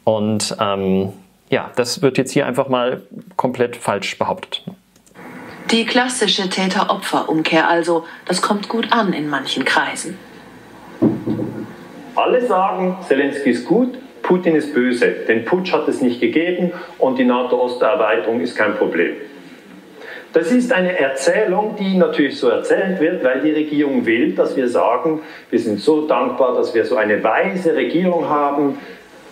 Und 0.04 0.56
ähm, 0.60 1.12
ja, 1.50 1.72
das 1.74 2.02
wird 2.02 2.18
jetzt 2.18 2.30
hier 2.30 2.46
einfach 2.46 2.68
mal 2.68 3.02
komplett 3.36 3.74
falsch 3.74 4.16
behauptet. 4.16 4.62
Die 5.72 5.84
klassische 5.84 6.48
Täter-Opfer-Umkehr 6.48 7.68
also, 7.68 8.04
das 8.24 8.40
kommt 8.40 8.68
gut 8.68 8.92
an 8.92 9.12
in 9.12 9.28
manchen 9.28 9.64
Kreisen. 9.64 10.16
Alle 12.14 12.46
sagen, 12.46 12.96
Zelensky 13.06 13.50
ist 13.50 13.66
gut, 13.66 13.98
Putin 14.22 14.54
ist 14.54 14.72
böse. 14.72 15.08
Den 15.26 15.44
Putsch 15.44 15.72
hat 15.72 15.88
es 15.88 16.00
nicht 16.00 16.20
gegeben 16.20 16.72
und 16.98 17.18
die 17.18 17.24
NATO-Osterweiterung 17.24 18.40
ist 18.40 18.54
kein 18.54 18.76
Problem. 18.76 19.16
Das 20.32 20.52
ist 20.52 20.72
eine 20.72 20.98
Erzählung, 20.98 21.74
die 21.76 21.96
natürlich 21.96 22.38
so 22.38 22.48
erzählt 22.48 23.00
wird, 23.00 23.24
weil 23.24 23.40
die 23.40 23.50
Regierung 23.50 24.06
will, 24.06 24.34
dass 24.34 24.56
wir 24.56 24.68
sagen, 24.68 25.22
wir 25.50 25.58
sind 25.58 25.80
so 25.80 26.06
dankbar, 26.06 26.54
dass 26.54 26.74
wir 26.74 26.84
so 26.84 26.96
eine 26.96 27.24
weise 27.24 27.74
Regierung 27.74 28.28
haben. 28.28 28.78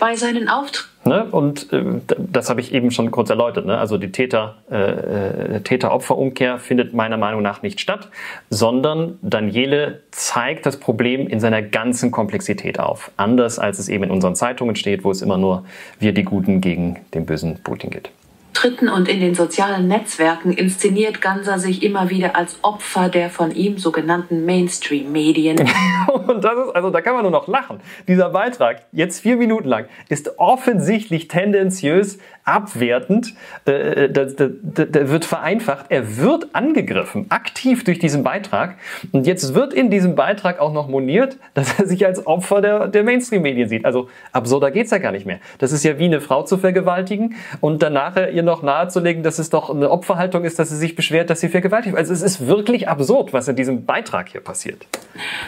Bei 0.00 0.17
seinen 0.17 0.49
Auftritten 0.49 0.93
Ne? 1.04 1.25
Und 1.30 1.73
äh, 1.73 1.84
das 2.18 2.50
habe 2.50 2.61
ich 2.61 2.73
eben 2.73 2.90
schon 2.90 3.11
kurz 3.11 3.30
erläutert. 3.30 3.66
Ne? 3.66 3.76
Also 3.76 3.99
die 3.99 4.11
Täter, 4.11 4.56
äh, 4.70 5.61
Täter-Opfer-Umkehr 5.61 6.58
findet 6.58 6.94
meiner 6.94 7.16
Meinung 7.16 7.42
nach 7.42 7.62
nicht 7.62 7.80
statt, 7.80 8.08
sondern 8.50 9.18
Daniele 9.23 10.00
zeigt 10.11 10.66
das 10.66 10.78
Problem 10.78 11.26
in 11.26 11.40
seiner 11.40 11.62
ganzen 11.62 12.11
Komplexität 12.11 12.80
auf. 12.80 13.11
Anders 13.16 13.58
als 13.58 13.78
es 13.78 13.88
eben 13.88 14.04
in 14.04 14.11
unseren 14.11 14.34
Zeitungen 14.34 14.76
steht, 14.76 15.04
wo 15.04 15.11
es 15.11 15.23
immer 15.23 15.37
nur 15.37 15.64
wir 15.99 16.12
die 16.12 16.25
Guten 16.25 16.61
gegen 16.61 16.99
den 17.12 17.26
bösen 17.26 17.58
Putin 17.62 17.90
geht. 17.90 18.11
Auftritten 18.54 18.88
und 18.88 19.08
in 19.08 19.18
den 19.18 19.34
sozialen 19.34 19.88
Netzwerken 19.88 20.52
inszeniert 20.52 21.20
Ganser 21.20 21.58
sich 21.58 21.82
immer 21.82 22.08
wieder 22.08 22.37
als 22.37 22.56
Opfer 22.62 23.08
der 23.08 23.28
von 23.28 23.50
ihm 23.50 23.78
sogenannten 23.78 24.46
Mainstream-Medien. 24.46 25.58
und 26.12 26.42
das 26.42 26.66
ist, 26.66 26.76
also 26.76 26.90
da 26.90 27.00
kann 27.00 27.14
man 27.14 27.23
nur 27.23 27.32
noch 27.32 27.49
lachen. 27.49 27.80
Dieser 28.06 28.30
Beitrag, 28.30 28.82
jetzt 28.92 29.20
vier 29.20 29.37
Minuten 29.37 29.68
lang, 29.68 29.87
ist 30.08 30.38
offensichtlich 30.38 31.26
tendenziös 31.26 32.18
abwertend, 32.44 33.34
äh, 33.64 34.08
der, 34.08 34.26
der, 34.26 34.48
der 34.48 35.08
wird 35.08 35.24
vereinfacht, 35.24 35.86
er 35.88 36.18
wird 36.18 36.54
angegriffen, 36.54 37.26
aktiv 37.30 37.84
durch 37.84 37.98
diesen 37.98 38.22
Beitrag. 38.22 38.76
Und 39.12 39.26
jetzt 39.26 39.54
wird 39.54 39.72
in 39.72 39.90
diesem 39.90 40.14
Beitrag 40.14 40.60
auch 40.60 40.72
noch 40.72 40.88
moniert, 40.88 41.38
dass 41.54 41.78
er 41.78 41.86
sich 41.86 42.04
als 42.04 42.26
Opfer 42.26 42.60
der, 42.60 42.88
der 42.88 43.02
Mainstream-Medien 43.02 43.68
sieht. 43.68 43.84
Also 43.86 44.08
absurder 44.32 44.70
geht's 44.70 44.90
ja 44.90 44.98
gar 44.98 45.12
nicht 45.12 45.24
mehr. 45.24 45.38
Das 45.58 45.72
ist 45.72 45.84
ja 45.84 45.98
wie 45.98 46.04
eine 46.04 46.20
Frau 46.20 46.42
zu 46.42 46.58
vergewaltigen 46.58 47.34
und 47.60 47.82
danach 47.82 48.16
ihr 48.16 48.42
noch 48.42 48.62
nahezulegen, 48.62 49.22
dass 49.22 49.38
es 49.38 49.48
doch 49.48 49.70
eine 49.70 49.90
Opferhaltung 49.90 50.44
ist, 50.44 50.58
dass 50.58 50.68
sie 50.68 50.76
sich 50.76 50.94
beschwert, 50.94 51.30
dass 51.30 51.40
sie 51.40 51.48
vergewaltigt. 51.48 51.96
Also 51.96 52.12
es 52.12 52.22
ist 52.22 52.46
wirklich 52.46 52.88
absurd, 52.88 53.32
was 53.32 53.48
in 53.48 53.56
diesem 53.56 53.86
Beitrag 53.86 54.28
hier 54.28 54.42
passiert. 54.42 54.86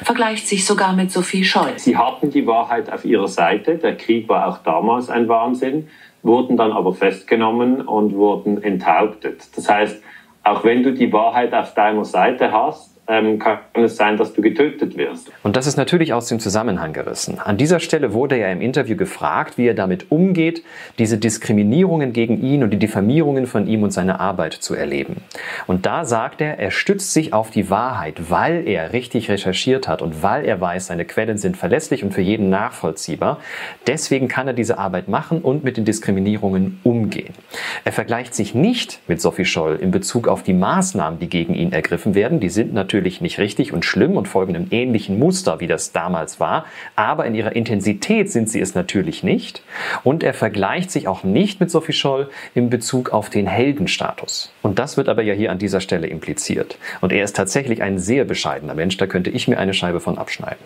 Vergleicht 0.02 0.48
sich 0.48 0.64
sogar 0.64 0.94
mit 0.94 1.12
Sophie 1.12 1.44
Scholl. 1.44 1.74
Sie 1.76 1.96
hatten 1.96 2.30
die 2.30 2.46
Wahrheit 2.46 2.90
auf 2.90 3.04
ihrer 3.04 3.28
Seite. 3.28 3.76
Der 3.76 3.96
Krieg 3.96 4.28
war 4.28 4.46
auch 4.48 4.58
damals 4.58 5.10
ein 5.10 5.28
Wahnsinn 5.28 5.88
wurden 6.26 6.56
dann 6.56 6.73
aber 6.73 6.92
festgenommen 6.92 7.80
und 7.80 8.14
wurden 8.14 8.62
enthauptet. 8.62 9.56
Das 9.56 9.68
heißt, 9.68 10.02
auch 10.42 10.64
wenn 10.64 10.83
du 10.83 10.92
die 10.92 11.12
Wahrheit 11.12 11.54
auf 11.54 11.75
deiner 11.75 12.04
Seite 12.04 12.52
hast, 12.52 12.95
ähm, 13.08 13.38
kann 13.38 13.58
es 13.75 13.96
sein, 13.96 14.16
dass 14.16 14.32
du 14.32 14.42
getötet 14.42 14.96
wirst. 14.96 15.30
Und 15.42 15.56
das 15.56 15.66
ist 15.66 15.76
natürlich 15.76 16.12
aus 16.12 16.26
dem 16.26 16.40
Zusammenhang 16.40 16.92
gerissen. 16.92 17.38
An 17.38 17.56
dieser 17.56 17.80
Stelle 17.80 18.12
wurde 18.12 18.36
er 18.36 18.50
im 18.52 18.60
Interview 18.60 18.96
gefragt, 18.96 19.58
wie 19.58 19.66
er 19.66 19.75
damit 19.75 20.10
umgeht, 20.10 20.62
diese 20.98 21.18
Diskriminierungen 21.18 22.12
gegen 22.12 22.42
ihn 22.42 22.62
und 22.62 22.70
die 22.70 22.78
Diffamierungen 22.78 23.46
von 23.46 23.66
ihm 23.66 23.82
und 23.82 23.90
seiner 23.90 24.20
Arbeit 24.20 24.54
zu 24.54 24.75
erleben. 24.75 25.22
Und 25.66 25.86
da 25.86 26.04
sagt 26.04 26.40
er, 26.40 26.58
er 26.58 26.70
stützt 26.70 27.12
sich 27.12 27.32
auf 27.32 27.50
die 27.50 27.70
Wahrheit, 27.70 28.30
weil 28.30 28.66
er 28.66 28.92
richtig 28.92 29.30
recherchiert 29.30 29.88
hat 29.88 30.02
und 30.02 30.22
weil 30.22 30.44
er 30.44 30.60
weiß, 30.60 30.86
seine 30.86 31.04
Quellen 31.04 31.38
sind 31.38 31.56
verlässlich 31.56 32.02
und 32.02 32.12
für 32.12 32.22
jeden 32.22 32.50
nachvollziehbar. 32.50 33.38
Deswegen 33.86 34.28
kann 34.28 34.48
er 34.48 34.54
diese 34.54 34.78
Arbeit 34.78 35.08
machen 35.08 35.42
und 35.42 35.62
mit 35.64 35.76
den 35.76 35.84
Diskriminierungen 35.84 36.80
umgehen. 36.82 37.34
Er 37.84 37.92
vergleicht 37.92 38.34
sich 38.34 38.54
nicht 38.54 39.00
mit 39.06 39.20
Sophie 39.20 39.44
Scholl 39.44 39.76
in 39.76 39.90
Bezug 39.90 40.26
auf 40.28 40.42
die 40.42 40.54
Maßnahmen, 40.54 41.20
die 41.20 41.28
gegen 41.28 41.54
ihn 41.54 41.72
ergriffen 41.72 42.14
werden. 42.14 42.40
Die 42.40 42.48
sind 42.48 42.75
natürlich 42.75 42.95
natürlich 42.96 43.20
nicht 43.20 43.38
richtig 43.38 43.74
und 43.74 43.84
schlimm 43.84 44.16
und 44.16 44.26
folgen 44.26 44.56
einem 44.56 44.68
ähnlichen 44.70 45.18
Muster, 45.18 45.60
wie 45.60 45.66
das 45.66 45.92
damals 45.92 46.40
war, 46.40 46.64
aber 46.96 47.26
in 47.26 47.34
ihrer 47.34 47.54
Intensität 47.54 48.32
sind 48.32 48.48
sie 48.48 48.58
es 48.58 48.74
natürlich 48.74 49.22
nicht. 49.22 49.62
Und 50.02 50.22
er 50.22 50.32
vergleicht 50.32 50.90
sich 50.90 51.08
auch 51.08 51.24
nicht 51.24 51.60
mit 51.60 51.70
Sophie 51.70 51.92
Scholl 51.92 52.30
in 52.54 52.70
Bezug 52.70 53.10
auf 53.10 53.28
den 53.28 53.46
Heldenstatus. 53.46 54.50
Und 54.62 54.78
das 54.78 54.96
wird 54.96 55.10
aber 55.10 55.22
ja 55.22 55.34
hier 55.34 55.52
an 55.52 55.58
dieser 55.58 55.80
Stelle 55.80 56.06
impliziert. 56.06 56.78
Und 57.02 57.12
er 57.12 57.22
ist 57.22 57.36
tatsächlich 57.36 57.82
ein 57.82 57.98
sehr 57.98 58.24
bescheidener 58.24 58.74
Mensch, 58.74 58.96
da 58.96 59.06
könnte 59.06 59.28
ich 59.28 59.46
mir 59.46 59.58
eine 59.58 59.74
Scheibe 59.74 60.00
von 60.00 60.16
abschneiden. 60.16 60.64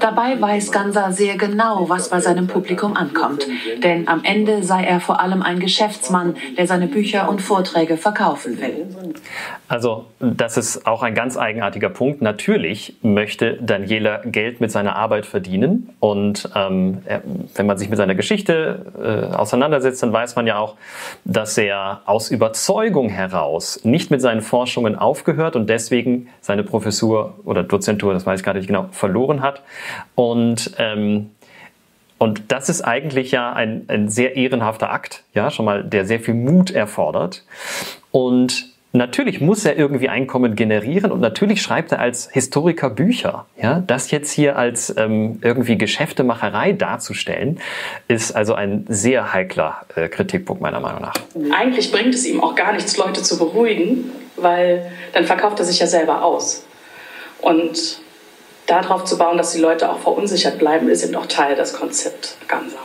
Dabei 0.00 0.40
weiß 0.40 0.72
Gansa 0.72 1.12
sehr 1.12 1.36
genau, 1.36 1.88
was 1.88 2.08
bei 2.08 2.20
seinem 2.20 2.46
Publikum 2.46 2.96
ankommt. 2.96 3.46
Denn 3.82 4.08
am 4.08 4.22
Ende 4.24 4.62
sei 4.62 4.84
er 4.84 5.00
vor 5.00 5.20
allem 5.20 5.42
ein 5.42 5.60
Geschäftsmann, 5.60 6.36
der 6.56 6.66
seine 6.66 6.86
Bücher 6.86 7.28
und 7.28 7.42
Vorträge 7.42 7.96
verkaufen 7.96 8.60
will. 8.60 8.86
Also, 9.68 10.06
das 10.20 10.56
ist 10.56 10.86
auch 10.86 11.02
ein 11.02 11.14
ganz 11.14 11.36
eigenartiger 11.36 11.88
Punkt. 11.88 12.22
Natürlich 12.22 12.96
möchte 13.02 13.58
Daniela 13.60 14.22
Geld 14.24 14.60
mit 14.60 14.70
seiner 14.70 14.96
Arbeit 14.96 15.26
verdienen. 15.26 15.90
Und 16.00 16.48
ähm, 16.54 17.02
er, 17.04 17.22
wenn 17.54 17.66
man 17.66 17.76
sich 17.76 17.88
mit 17.88 17.96
seiner 17.96 18.14
Geschichte 18.14 18.86
äh, 18.96 19.34
auseinandersetzt, 19.34 20.02
dann 20.02 20.12
weiß 20.12 20.36
man 20.36 20.46
ja 20.46 20.58
auch, 20.58 20.76
dass 21.24 21.58
er 21.58 22.02
aus 22.06 22.30
Überzeugung 22.30 23.08
heraus 23.08 23.80
nicht 23.84 24.10
mit 24.10 24.20
seinen 24.20 24.40
Forschungen 24.40 24.96
aufgehört 24.96 25.56
und 25.56 25.68
deswegen 25.68 26.28
seine 26.40 26.62
Professur 26.62 27.34
oder 27.44 27.62
Dozentur, 27.62 28.12
das 28.12 28.24
weiß 28.24 28.40
ich 28.40 28.44
gar 28.44 28.54
nicht 28.54 28.68
genau, 28.68 28.86
verloren 28.92 29.15
hat. 29.42 29.62
Und 30.14 30.72
ähm, 30.78 31.30
und 32.18 32.44
das 32.48 32.70
ist 32.70 32.80
eigentlich 32.80 33.30
ja 33.30 33.52
ein, 33.52 33.84
ein 33.88 34.08
sehr 34.08 34.36
ehrenhafter 34.36 34.90
Akt, 34.90 35.22
ja, 35.34 35.50
schon 35.50 35.66
mal, 35.66 35.84
der 35.84 36.06
sehr 36.06 36.18
viel 36.18 36.32
Mut 36.32 36.70
erfordert. 36.70 37.44
Und 38.10 38.74
Natürlich 38.96 39.42
muss 39.42 39.64
er 39.64 39.76
irgendwie 39.76 40.08
Einkommen 40.08 40.56
generieren 40.56 41.12
und 41.12 41.20
natürlich 41.20 41.60
schreibt 41.60 41.92
er 41.92 42.00
als 42.00 42.30
Historiker 42.30 42.88
Bücher. 42.88 43.44
Ja, 43.60 43.82
das 43.86 44.10
jetzt 44.10 44.30
hier 44.32 44.56
als 44.56 44.94
ähm, 44.96 45.38
irgendwie 45.42 45.76
Geschäftemacherei 45.76 46.72
darzustellen, 46.72 47.60
ist 48.08 48.34
also 48.34 48.54
ein 48.54 48.86
sehr 48.88 49.34
heikler 49.34 49.82
äh, 49.94 50.08
Kritikpunkt 50.08 50.62
meiner 50.62 50.80
Meinung 50.80 51.02
nach. 51.02 51.14
Eigentlich 51.54 51.92
bringt 51.92 52.14
es 52.14 52.24
ihm 52.24 52.42
auch 52.42 52.54
gar 52.54 52.72
nichts, 52.72 52.96
Leute 52.96 53.22
zu 53.22 53.38
beruhigen, 53.38 54.10
weil 54.36 54.90
dann 55.12 55.24
verkauft 55.24 55.58
er 55.58 55.66
sich 55.66 55.78
ja 55.78 55.86
selber 55.86 56.24
aus. 56.24 56.64
Und 57.42 58.00
darauf 58.66 59.04
zu 59.04 59.18
bauen, 59.18 59.38
dass 59.38 59.52
die 59.52 59.60
Leute 59.60 59.90
auch 59.90 59.98
verunsichert 59.98 60.58
bleiben, 60.58 60.88
ist 60.88 61.04
eben 61.04 61.16
auch 61.16 61.26
Teil 61.26 61.56
des 61.56 61.72
Konzepts 61.72 62.36
Gansa. 62.48 62.78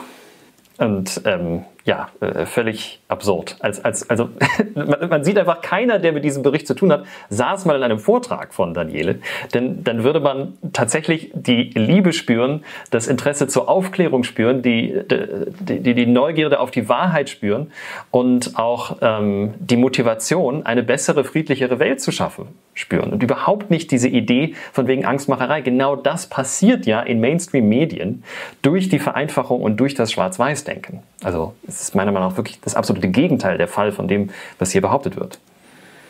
Und 0.78 1.20
ähm, 1.26 1.64
ja, 1.84 2.08
äh, 2.20 2.46
völlig 2.46 3.00
absurd. 3.08 3.56
Als, 3.60 3.84
als, 3.84 4.08
also 4.08 4.30
man, 4.74 5.08
man, 5.08 5.24
sieht 5.24 5.38
einfach, 5.38 5.60
keiner, 5.60 5.98
der 5.98 6.12
mit 6.12 6.24
diesem 6.24 6.42
Bericht 6.42 6.66
zu 6.66 6.74
tun 6.74 6.92
hat, 6.92 7.04
saß 7.28 7.64
mal 7.64 7.76
in 7.76 7.82
einem 7.82 7.98
Vortrag 7.98 8.54
von 8.54 8.72
Daniele. 8.72 9.18
Denn 9.52 9.82
dann 9.82 10.04
würde 10.04 10.20
man 10.20 10.58
tatsächlich 10.72 11.30
die 11.34 11.70
Liebe 11.74 12.12
spüren, 12.12 12.64
das 12.90 13.08
Interesse 13.08 13.48
zur 13.48 13.68
Aufklärung 13.68 14.22
spüren, 14.22 14.62
die, 14.62 15.02
die, 15.10 15.80
die, 15.80 15.94
die 15.94 16.06
Neugierde 16.06 16.60
auf 16.60 16.70
die 16.70 16.88
Wahrheit 16.88 17.28
spüren 17.28 17.72
und 18.10 18.56
auch 18.56 18.98
ähm, 19.00 19.54
die 19.58 19.76
Motivation, 19.76 20.64
eine 20.64 20.82
bessere, 20.82 21.24
friedlichere 21.24 21.78
Welt 21.78 22.00
zu 22.00 22.12
schaffen. 22.12 22.48
Spüren 22.74 23.12
und 23.12 23.22
überhaupt 23.22 23.70
nicht 23.70 23.90
diese 23.90 24.08
Idee 24.08 24.54
von 24.72 24.86
wegen 24.86 25.04
Angstmacherei. 25.04 25.60
Genau 25.60 25.96
das 25.96 26.26
passiert 26.26 26.86
ja 26.86 27.00
in 27.00 27.20
Mainstream-Medien 27.20 28.24
durch 28.62 28.88
die 28.88 28.98
Vereinfachung 28.98 29.60
und 29.60 29.76
durch 29.78 29.94
das 29.94 30.12
Schwarz-Weiß-Denken. 30.12 31.02
Also 31.22 31.54
es 31.66 31.82
ist 31.82 31.94
meiner 31.94 32.12
Meinung 32.12 32.30
nach 32.30 32.36
wirklich 32.36 32.60
das 32.60 32.74
absolute 32.74 33.08
Gegenteil 33.08 33.58
der 33.58 33.68
Fall 33.68 33.92
von 33.92 34.08
dem, 34.08 34.30
was 34.58 34.72
hier 34.72 34.80
behauptet 34.80 35.16
wird. 35.16 35.38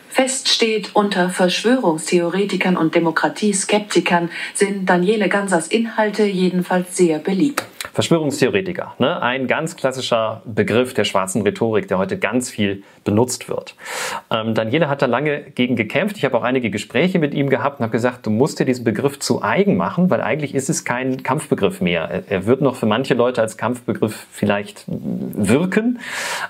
Fest 0.09 0.51
steht, 0.51 0.91
unter 0.95 1.31
Verschwörungstheoretikern 1.31 2.77
und 2.77 2.95
Demokratieskeptikern 2.95 4.29
sind 4.53 4.89
Daniele 4.89 5.31
Gansers 5.31 5.69
Inhalte 5.69 6.25
jedenfalls 6.25 6.99
sehr 6.99 7.19
beliebt. 7.19 7.65
Verschwörungstheoretiker, 7.93 8.95
ne? 8.99 9.21
ein 9.21 9.47
ganz 9.47 9.77
klassischer 9.77 10.43
Begriff 10.45 10.95
der 10.95 11.05
schwarzen 11.05 11.43
Rhetorik, 11.43 11.89
der 11.89 11.99
heute 11.99 12.19
ganz 12.19 12.49
viel 12.51 12.83
benutzt 13.05 13.49
wird. 13.49 13.75
Ähm, 14.31 14.55
Daniele 14.55 14.89
hat 14.89 15.03
da 15.03 15.07
lange 15.07 15.43
gegen 15.43 15.77
gekämpft. 15.77 16.17
Ich 16.17 16.25
habe 16.25 16.37
auch 16.37 16.43
einige 16.43 16.71
Gespräche 16.71 17.19
mit 17.19 17.35
ihm 17.35 17.51
gehabt 17.51 17.81
und 17.81 17.85
habe 17.85 17.93
gesagt, 17.93 18.27
du 18.27 18.31
musst 18.31 18.61
dir 18.61 18.65
diesen 18.65 18.85
Begriff 18.85 19.19
zu 19.19 19.43
eigen 19.43 19.77
machen, 19.77 20.11
weil 20.11 20.21
eigentlich 20.21 20.55
ist 20.55 20.71
es 20.71 20.85
kein 20.85 21.23
Kampfbegriff 21.23 21.81
mehr. 21.81 22.23
Er 22.29 22.47
wird 22.47 22.61
noch 22.61 22.77
für 22.77 22.87
manche 22.87 23.15
Leute 23.15 23.41
als 23.41 23.57
Kampfbegriff 23.57 24.27
vielleicht 24.31 24.85
wirken, 24.87 25.99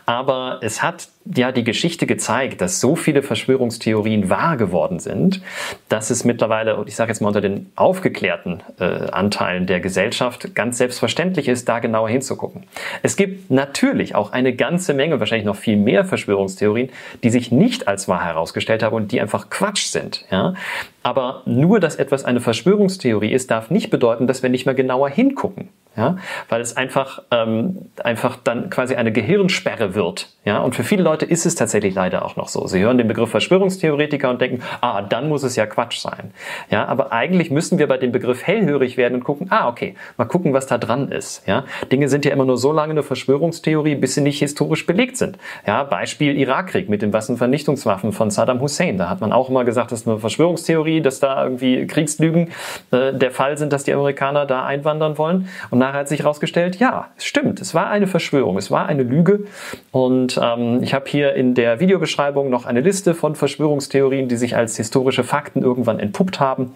aber 0.06 0.60
es 0.62 0.82
hat 0.82 1.08
ja 1.34 1.52
die 1.52 1.64
Geschichte 1.64 2.06
gezeigt, 2.06 2.60
dass 2.60 2.80
so 2.80 2.96
viele 2.96 3.22
Verschwörungstheorien 3.22 4.28
wahr 4.28 4.56
geworden 4.56 4.98
sind, 4.98 5.40
dass 5.88 6.10
es 6.10 6.24
mittlerweile, 6.24 6.76
und 6.76 6.88
ich 6.88 6.96
sage 6.96 7.10
jetzt 7.10 7.20
mal 7.20 7.28
unter 7.28 7.40
den 7.40 7.70
aufgeklärten 7.76 8.60
äh, 8.78 8.84
Anteilen 9.10 9.66
der 9.66 9.80
Gesellschaft, 9.80 10.54
ganz 10.54 10.78
selbstverständlich 10.78 11.21
ist, 11.30 11.68
da 11.68 11.78
genauer 11.78 12.08
hinzugucken. 12.08 12.64
Es 13.02 13.16
gibt 13.16 13.50
natürlich 13.50 14.14
auch 14.14 14.32
eine 14.32 14.54
ganze 14.54 14.94
Menge, 14.94 15.20
wahrscheinlich 15.20 15.46
noch 15.46 15.56
viel 15.56 15.76
mehr 15.76 16.04
Verschwörungstheorien, 16.04 16.90
die 17.22 17.30
sich 17.30 17.52
nicht 17.52 17.88
als 17.88 18.08
wahr 18.08 18.24
herausgestellt 18.24 18.82
haben 18.82 18.94
und 18.94 19.12
die 19.12 19.20
einfach 19.20 19.50
Quatsch 19.50 19.86
sind. 19.86 20.24
Ja? 20.30 20.54
Aber 21.02 21.42
nur, 21.46 21.80
dass 21.80 21.96
etwas 21.96 22.24
eine 22.24 22.40
Verschwörungstheorie 22.40 23.32
ist, 23.32 23.50
darf 23.50 23.70
nicht 23.70 23.90
bedeuten, 23.90 24.26
dass 24.26 24.42
wir 24.42 24.50
nicht 24.50 24.66
mehr 24.66 24.74
genauer 24.74 25.08
hingucken. 25.08 25.68
Ja? 25.96 26.16
Weil 26.48 26.60
es 26.60 26.76
einfach, 26.76 27.22
ähm, 27.30 27.90
einfach 28.02 28.36
dann 28.36 28.70
quasi 28.70 28.94
eine 28.94 29.12
Gehirnsperre 29.12 29.94
wird. 29.94 30.30
Ja? 30.44 30.60
Und 30.60 30.74
für 30.74 30.84
viele 30.84 31.02
Leute 31.02 31.26
ist 31.26 31.44
es 31.44 31.54
tatsächlich 31.54 31.94
leider 31.94 32.24
auch 32.24 32.36
noch 32.36 32.48
so. 32.48 32.66
Sie 32.66 32.80
hören 32.80 32.98
den 32.98 33.08
Begriff 33.08 33.30
Verschwörungstheoretiker 33.30 34.30
und 34.30 34.40
denken, 34.40 34.62
ah, 34.80 35.02
dann 35.02 35.28
muss 35.28 35.42
es 35.42 35.56
ja 35.56 35.66
Quatsch 35.66 35.98
sein. 35.98 36.32
Ja? 36.70 36.86
Aber 36.86 37.12
eigentlich 37.12 37.50
müssen 37.50 37.78
wir 37.78 37.88
bei 37.88 37.98
dem 37.98 38.12
Begriff 38.12 38.46
hellhörig 38.46 38.96
werden 38.96 39.16
und 39.16 39.24
gucken, 39.24 39.48
ah, 39.50 39.68
okay, 39.68 39.94
mal 40.16 40.24
gucken, 40.24 40.54
was 40.54 40.66
da 40.66 40.78
dran 40.78 41.12
ist. 41.12 41.46
Ja? 41.46 41.64
Dinge 41.90 42.08
sind 42.08 42.24
ja 42.24 42.32
immer 42.32 42.44
nur 42.44 42.56
so 42.56 42.72
lange 42.72 42.92
eine 42.92 43.02
Verschwörungstheorie, 43.02 43.96
bis 43.96 44.14
sie 44.14 44.22
nicht 44.22 44.38
historisch 44.38 44.86
belegt 44.86 45.16
sind. 45.16 45.38
Ja? 45.66 45.84
Beispiel 45.84 46.38
Irakkrieg 46.38 46.88
mit 46.88 47.02
den 47.02 47.10
Massenvernichtungswaffen 47.10 48.12
von 48.12 48.30
Saddam 48.30 48.60
Hussein. 48.60 48.96
Da 48.96 49.10
hat 49.10 49.20
man 49.20 49.32
auch 49.32 49.50
immer 49.50 49.64
gesagt, 49.64 49.92
das 49.92 50.00
ist 50.00 50.08
eine 50.08 50.18
Verschwörungstheorie, 50.18 50.91
dass 51.00 51.20
da 51.20 51.44
irgendwie 51.44 51.86
Kriegslügen 51.86 52.50
äh, 52.90 53.12
der 53.12 53.30
Fall 53.30 53.56
sind, 53.56 53.72
dass 53.72 53.84
die 53.84 53.92
Amerikaner 53.92 54.46
da 54.46 54.64
einwandern 54.64 55.18
wollen. 55.18 55.48
Und 55.70 55.78
nachher 55.78 56.00
hat 56.00 56.08
sich 56.08 56.20
herausgestellt, 56.20 56.76
ja, 56.76 57.08
es 57.16 57.24
stimmt, 57.24 57.60
es 57.60 57.74
war 57.74 57.88
eine 57.88 58.06
Verschwörung, 58.06 58.56
es 58.58 58.70
war 58.70 58.86
eine 58.86 59.02
Lüge. 59.02 59.44
Und 59.90 60.38
ähm, 60.42 60.82
ich 60.82 60.94
habe 60.94 61.08
hier 61.08 61.34
in 61.34 61.54
der 61.54 61.80
Videobeschreibung 61.80 62.50
noch 62.50 62.66
eine 62.66 62.80
Liste 62.80 63.14
von 63.14 63.34
Verschwörungstheorien, 63.34 64.28
die 64.28 64.36
sich 64.36 64.56
als 64.56 64.76
historische 64.76 65.24
Fakten 65.24 65.62
irgendwann 65.62 65.98
entpuppt 65.98 66.40
haben. 66.40 66.72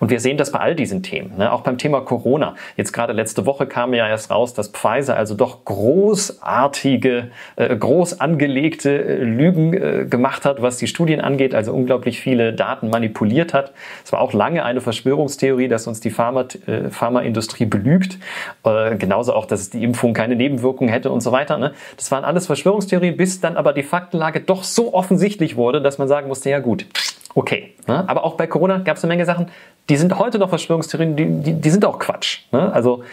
Und 0.00 0.10
wir 0.10 0.20
sehen 0.20 0.36
das 0.36 0.52
bei 0.52 0.60
all 0.60 0.74
diesen 0.74 1.02
Themen, 1.02 1.36
ne? 1.38 1.52
auch 1.52 1.62
beim 1.62 1.78
Thema 1.78 2.00
Corona. 2.00 2.54
Jetzt 2.76 2.92
gerade 2.92 3.12
letzte 3.12 3.46
Woche 3.46 3.66
kam 3.66 3.94
ja 3.94 4.08
erst 4.08 4.30
raus, 4.30 4.54
dass 4.54 4.68
Pfizer 4.68 5.16
also 5.16 5.34
doch 5.34 5.64
großartige, 5.64 7.30
äh, 7.56 7.76
groß 7.76 8.20
angelegte 8.20 8.90
äh, 8.90 9.22
Lügen 9.22 9.72
äh, 9.72 10.06
gemacht 10.08 10.44
hat, 10.44 10.62
was 10.62 10.76
die 10.76 10.86
Studien 10.86 11.20
angeht, 11.20 11.54
also 11.54 11.72
unglaublich 11.72 12.20
viele 12.20 12.52
Daten 12.52 12.90
manipuliert 12.90 13.54
hat. 13.54 13.72
Es 14.04 14.12
war 14.12 14.20
auch 14.20 14.32
lange 14.32 14.64
eine 14.64 14.80
Verschwörungstheorie, 14.80 15.68
dass 15.68 15.86
uns 15.86 16.00
die 16.00 16.10
Pharma, 16.10 16.46
äh, 16.66 16.90
Pharmaindustrie 16.90 17.66
belügt. 17.66 18.18
Äh, 18.64 18.96
genauso 18.96 19.34
auch, 19.34 19.46
dass 19.46 19.70
die 19.70 19.82
Impfung 19.82 20.12
keine 20.12 20.36
Nebenwirkungen 20.36 20.92
hätte 20.92 21.10
und 21.10 21.20
so 21.20 21.32
weiter. 21.32 21.58
Ne? 21.58 21.72
Das 21.96 22.10
waren 22.10 22.24
alles 22.24 22.46
Verschwörungstheorien, 22.46 23.16
bis 23.16 23.40
dann 23.40 23.56
aber 23.56 23.72
die 23.72 23.82
Faktenlage 23.82 24.40
doch 24.40 24.64
so 24.64 24.94
offensichtlich 24.94 25.56
wurde, 25.56 25.80
dass 25.80 25.98
man 25.98 26.08
sagen 26.08 26.28
musste, 26.28 26.50
ja 26.50 26.58
gut, 26.58 26.86
okay. 27.34 27.74
Ne? 27.86 28.08
Aber 28.08 28.24
auch 28.24 28.34
bei 28.34 28.46
Corona 28.46 28.78
gab 28.78 28.96
es 28.96 29.04
eine 29.04 29.12
Menge 29.12 29.24
Sachen, 29.24 29.50
die 29.88 29.96
sind 29.96 30.18
heute 30.18 30.38
noch 30.38 30.48
Verschwörungstheorien, 30.48 31.16
die, 31.16 31.26
die, 31.26 31.60
die 31.60 31.70
sind 31.70 31.84
auch 31.84 31.98
Quatsch. 31.98 32.40
Ne? 32.52 32.72
Also 32.72 33.04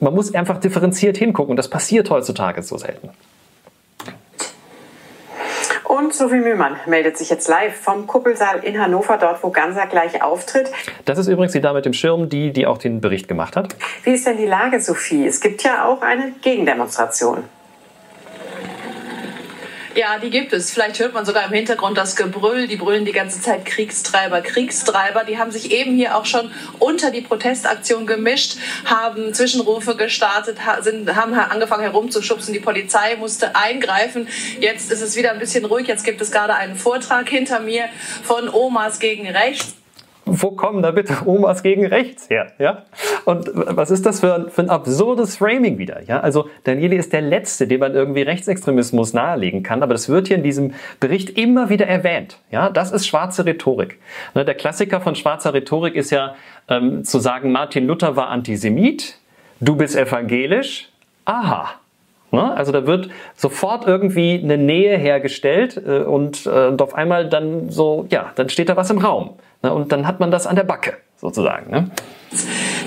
man 0.00 0.14
muss 0.14 0.34
einfach 0.34 0.58
differenziert 0.58 1.16
hingucken 1.16 1.50
und 1.50 1.56
das 1.56 1.68
passiert 1.68 2.10
heutzutage 2.10 2.62
so 2.62 2.76
selten. 2.76 3.10
Und 5.84 6.14
Sophie 6.14 6.40
Mühlmann 6.40 6.76
meldet 6.86 7.18
sich 7.18 7.28
jetzt 7.28 7.48
live 7.48 7.76
vom 7.76 8.06
Kuppelsaal 8.06 8.64
in 8.64 8.80
Hannover, 8.80 9.18
dort 9.18 9.42
wo 9.42 9.50
Ganser 9.50 9.86
gleich 9.86 10.22
auftritt. 10.22 10.70
Das 11.04 11.18
ist 11.18 11.28
übrigens 11.28 11.52
die 11.52 11.60
Dame 11.60 11.76
mit 11.76 11.84
dem 11.84 11.92
Schirm, 11.92 12.28
die, 12.28 12.50
die 12.50 12.66
auch 12.66 12.78
den 12.78 13.00
Bericht 13.00 13.28
gemacht 13.28 13.56
hat. 13.56 13.76
Wie 14.02 14.12
ist 14.12 14.26
denn 14.26 14.38
die 14.38 14.46
Lage, 14.46 14.80
Sophie? 14.80 15.26
Es 15.26 15.40
gibt 15.40 15.62
ja 15.62 15.84
auch 15.84 16.00
eine 16.00 16.32
Gegendemonstration. 16.40 17.44
Ja, 19.94 20.18
die 20.18 20.30
gibt 20.30 20.54
es. 20.54 20.70
Vielleicht 20.70 20.98
hört 21.00 21.12
man 21.12 21.26
sogar 21.26 21.44
im 21.44 21.52
Hintergrund 21.52 21.98
das 21.98 22.16
Gebrüll. 22.16 22.66
Die 22.66 22.76
brüllen 22.76 23.04
die 23.04 23.12
ganze 23.12 23.42
Zeit 23.42 23.66
Kriegstreiber, 23.66 24.40
Kriegstreiber. 24.40 25.24
Die 25.24 25.36
haben 25.36 25.50
sich 25.50 25.70
eben 25.70 25.94
hier 25.96 26.16
auch 26.16 26.24
schon 26.24 26.50
unter 26.78 27.10
die 27.10 27.20
Protestaktion 27.20 28.06
gemischt, 28.06 28.56
haben 28.86 29.34
Zwischenrufe 29.34 29.94
gestartet, 29.94 30.64
haben 30.64 31.34
angefangen 31.34 31.82
herumzuschubsen. 31.82 32.54
Die 32.54 32.60
Polizei 32.60 33.16
musste 33.16 33.54
eingreifen. 33.54 34.28
Jetzt 34.60 34.90
ist 34.90 35.02
es 35.02 35.14
wieder 35.14 35.32
ein 35.32 35.38
bisschen 35.38 35.66
ruhig. 35.66 35.86
Jetzt 35.86 36.04
gibt 36.04 36.22
es 36.22 36.30
gerade 36.30 36.54
einen 36.54 36.76
Vortrag 36.76 37.28
hinter 37.28 37.60
mir 37.60 37.84
von 38.22 38.48
Omas 38.48 38.98
gegen 38.98 39.28
Rechts 39.28 39.74
wo 40.24 40.52
kommen 40.52 40.82
da 40.82 40.92
bitte 40.92 41.16
Omas 41.26 41.62
gegen 41.62 41.86
rechts 41.86 42.30
her? 42.30 42.52
Ja? 42.58 42.84
Und 43.24 43.50
was 43.54 43.90
ist 43.90 44.06
das 44.06 44.20
für 44.20 44.34
ein, 44.34 44.50
für 44.50 44.62
ein 44.62 44.70
absurdes 44.70 45.36
Framing 45.36 45.78
wieder? 45.78 46.02
Ja? 46.02 46.20
Also 46.20 46.48
Danieli 46.64 46.96
ist 46.96 47.12
der 47.12 47.22
Letzte, 47.22 47.66
dem 47.66 47.80
man 47.80 47.94
irgendwie 47.94 48.22
Rechtsextremismus 48.22 49.12
nahelegen 49.12 49.62
kann, 49.62 49.82
aber 49.82 49.94
das 49.94 50.08
wird 50.08 50.28
hier 50.28 50.36
in 50.36 50.42
diesem 50.42 50.74
Bericht 51.00 51.36
immer 51.38 51.68
wieder 51.70 51.86
erwähnt. 51.86 52.38
Ja? 52.50 52.70
Das 52.70 52.92
ist 52.92 53.06
schwarze 53.06 53.44
Rhetorik. 53.44 53.98
Ne, 54.34 54.44
der 54.44 54.54
Klassiker 54.54 55.00
von 55.00 55.14
schwarzer 55.14 55.54
Rhetorik 55.54 55.94
ist 55.96 56.10
ja 56.10 56.34
ähm, 56.68 57.04
zu 57.04 57.18
sagen, 57.18 57.52
Martin 57.52 57.86
Luther 57.86 58.16
war 58.16 58.28
Antisemit, 58.28 59.18
du 59.60 59.76
bist 59.76 59.96
evangelisch, 59.96 60.88
aha. 61.24 61.74
Ne? 62.32 62.56
Also 62.56 62.72
da 62.72 62.86
wird 62.86 63.10
sofort 63.34 63.86
irgendwie 63.86 64.40
eine 64.42 64.56
Nähe 64.56 64.96
hergestellt 64.96 65.76
äh, 65.76 65.98
und, 65.98 66.46
äh, 66.46 66.68
und 66.68 66.80
auf 66.80 66.94
einmal 66.94 67.28
dann 67.28 67.68
so, 67.68 68.06
ja, 68.08 68.32
dann 68.36 68.48
steht 68.48 68.70
da 68.70 68.76
was 68.76 68.90
im 68.90 68.98
Raum. 68.98 69.34
Ne? 69.62 69.72
Und 69.72 69.92
dann 69.92 70.06
hat 70.06 70.20
man 70.20 70.30
das 70.30 70.46
an 70.46 70.56
der 70.56 70.64
Backe 70.64 70.98
sozusagen. 71.16 71.70
Ne? 71.70 71.90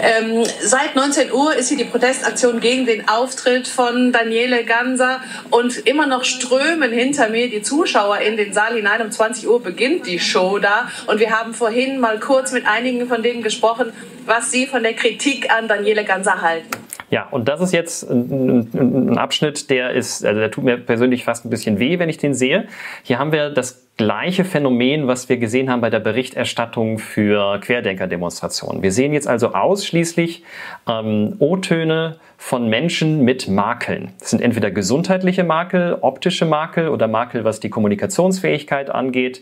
Ähm, 0.01 0.43
seit 0.61 0.95
19 0.95 1.31
Uhr 1.31 1.55
ist 1.55 1.69
hier 1.69 1.77
die 1.77 1.85
Protestaktion 1.85 2.59
gegen 2.59 2.85
den 2.85 3.07
Auftritt 3.07 3.67
von 3.67 4.11
Daniele 4.11 4.65
Ganser 4.65 5.21
und 5.51 5.77
immer 5.87 6.05
noch 6.05 6.25
strömen 6.25 6.91
hinter 6.91 7.29
mir 7.29 7.49
die 7.49 7.61
Zuschauer 7.61 8.19
in 8.19 8.35
den 8.37 8.53
Saal 8.53 8.75
hinein. 8.75 9.01
Um 9.01 9.11
20 9.11 9.47
Uhr 9.47 9.63
beginnt 9.63 10.05
die 10.05 10.19
Show 10.19 10.59
da 10.59 10.89
und 11.07 11.19
wir 11.19 11.31
haben 11.31 11.53
vorhin 11.53 11.99
mal 11.99 12.19
kurz 12.19 12.51
mit 12.51 12.67
einigen 12.67 13.07
von 13.07 13.23
denen 13.23 13.41
gesprochen, 13.41 13.93
was 14.25 14.51
sie 14.51 14.67
von 14.67 14.83
der 14.83 14.93
Kritik 14.93 15.51
an 15.51 15.67
Daniele 15.67 16.03
Ganser 16.03 16.41
halten. 16.41 16.67
Ja, 17.11 17.27
und 17.29 17.47
das 17.47 17.61
ist 17.61 17.71
jetzt 17.71 18.09
ein, 18.09 18.69
ein, 18.73 19.17
Abschnitt, 19.17 19.69
der 19.69 19.91
ist, 19.91 20.25
also 20.25 20.39
der 20.39 20.51
tut 20.51 20.63
mir 20.63 20.77
persönlich 20.77 21.23
fast 21.23 21.45
ein 21.45 21.49
bisschen 21.49 21.79
weh, 21.79 21.99
wenn 21.99 22.09
ich 22.09 22.17
den 22.17 22.33
sehe. 22.33 22.67
Hier 23.03 23.19
haben 23.19 23.31
wir 23.31 23.51
das 23.51 23.84
gleiche 23.97 24.43
Phänomen, 24.43 25.07
was 25.07 25.29
wir 25.29 25.37
gesehen 25.37 25.69
haben 25.69 25.81
bei 25.81 25.89
der 25.89 25.99
Berichterstattung 25.99 26.99
für 26.99 27.59
Querdenker-Demonstrationen. 27.59 28.83
Wir 28.83 28.91
sehen 28.91 29.13
jetzt 29.13 29.27
also 29.27 29.53
ausschließlich 29.53 30.43
ähm, 30.87 31.35
O-Töne 31.39 32.17
von 32.37 32.69
Menschen 32.69 33.23
mit 33.23 33.47
Makeln. 33.47 34.11
Das 34.19 34.31
sind 34.31 34.41
entweder 34.41 34.69
gesundheitliche 34.69 35.43
Makel, 35.43 35.97
optische 36.01 36.45
Makel 36.45 36.89
oder 36.89 37.07
Makel, 37.07 37.43
was 37.43 37.59
die 37.59 37.69
Kommunikationsfähigkeit 37.69 38.89
angeht. 38.89 39.41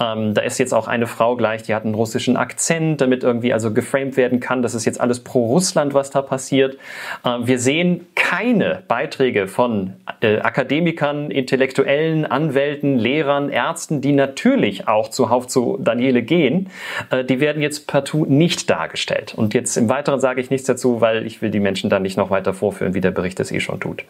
Ähm, 0.00 0.34
da 0.34 0.40
ist 0.42 0.58
jetzt 0.58 0.72
auch 0.72 0.88
eine 0.88 1.06
Frau 1.06 1.36
gleich, 1.36 1.62
die 1.64 1.74
hat 1.74 1.84
einen 1.84 1.94
russischen 1.94 2.36
Akzent, 2.36 3.00
damit 3.00 3.22
irgendwie 3.22 3.52
also 3.52 3.72
geframed 3.72 4.16
werden 4.16 4.40
kann. 4.40 4.62
Das 4.62 4.74
ist 4.74 4.84
jetzt 4.84 5.00
alles 5.00 5.20
pro 5.20 5.46
Russland, 5.46 5.92
was 5.92 6.10
da 6.10 6.22
passiert. 6.22 6.78
Ähm, 7.24 7.46
wir 7.46 7.58
sehen 7.58 8.06
keine 8.14 8.82
Beiträge 8.88 9.46
von 9.46 9.94
äh, 10.20 10.38
Akademikern, 10.38 11.30
Intellektuellen, 11.30 12.24
Anwälten, 12.24 12.98
Lehrern, 12.98 13.50
Ärzten, 13.50 13.89
die 13.90 14.12
natürlich 14.12 14.88
auch 14.88 15.08
zuhauf 15.08 15.46
zu 15.46 15.78
Daniele 15.80 16.22
gehen. 16.22 16.70
Äh, 17.10 17.24
die 17.24 17.40
werden 17.40 17.62
jetzt 17.62 17.86
partout 17.86 18.26
nicht 18.26 18.68
dargestellt. 18.68 19.34
Und 19.36 19.54
jetzt 19.54 19.76
im 19.76 19.88
Weiteren 19.88 20.20
sage 20.20 20.40
ich 20.40 20.50
nichts 20.50 20.66
dazu, 20.66 21.00
weil 21.00 21.26
ich 21.26 21.42
will 21.42 21.50
die 21.50 21.60
Menschen 21.60 21.90
dann 21.90 22.02
nicht 22.02 22.16
noch 22.16 22.30
weiter 22.30 22.50
weiter 22.50 22.54
vorführen, 22.54 22.94
wie 22.94 23.00
der 23.00 23.10
Bericht 23.10 23.40
es 23.40 23.52
eh 23.52 23.60
schon 23.60 23.80
tut. 23.80 24.04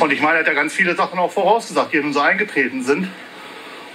Und 0.00 0.12
ich 0.12 0.20
meine, 0.20 0.34
er 0.34 0.40
hat 0.40 0.46
ja 0.46 0.54
ganz 0.54 0.72
viele 0.72 0.94
Sachen 0.94 1.18
auch 1.18 1.30
vorausgesagt, 1.30 1.92
die 1.92 2.00
nun 2.00 2.12
so 2.12 2.20
eingetreten 2.20 2.82
sind. 2.82 3.08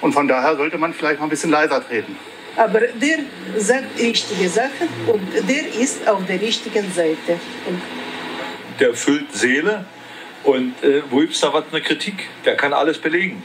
Und 0.02 0.14
von 0.14 0.28
daher 0.28 0.56
sollte 0.56 0.78
man 0.78 0.94
vielleicht 0.94 1.20
mal 1.20 1.26
ein 1.26 1.30
bisschen 1.30 1.52
leiser 1.52 1.86
treten. 1.86 2.16
Aber 2.56 2.80
der 2.80 3.20
sagt 3.58 4.00
richtige 4.00 4.50
Sachen 4.50 4.90
und 5.08 5.22
der 5.48 5.82
ist 5.82 6.08
auf 6.08 6.26
der 6.26 6.42
richtigen 6.42 6.92
Seite. 6.92 7.40
Und 7.68 7.82
der 8.80 8.94
füllt 8.94 9.32
Seele 9.34 9.86
und 10.44 10.82
äh, 10.84 11.02
wo 11.10 11.18
gibt 11.18 11.34
es 11.34 11.42
da 11.42 11.54
was 11.54 11.66
eine 11.72 11.82
Kritik? 11.82 12.28
Der 12.46 12.56
kann 12.56 12.74
alles 12.74 12.98
belegen. 12.98 13.44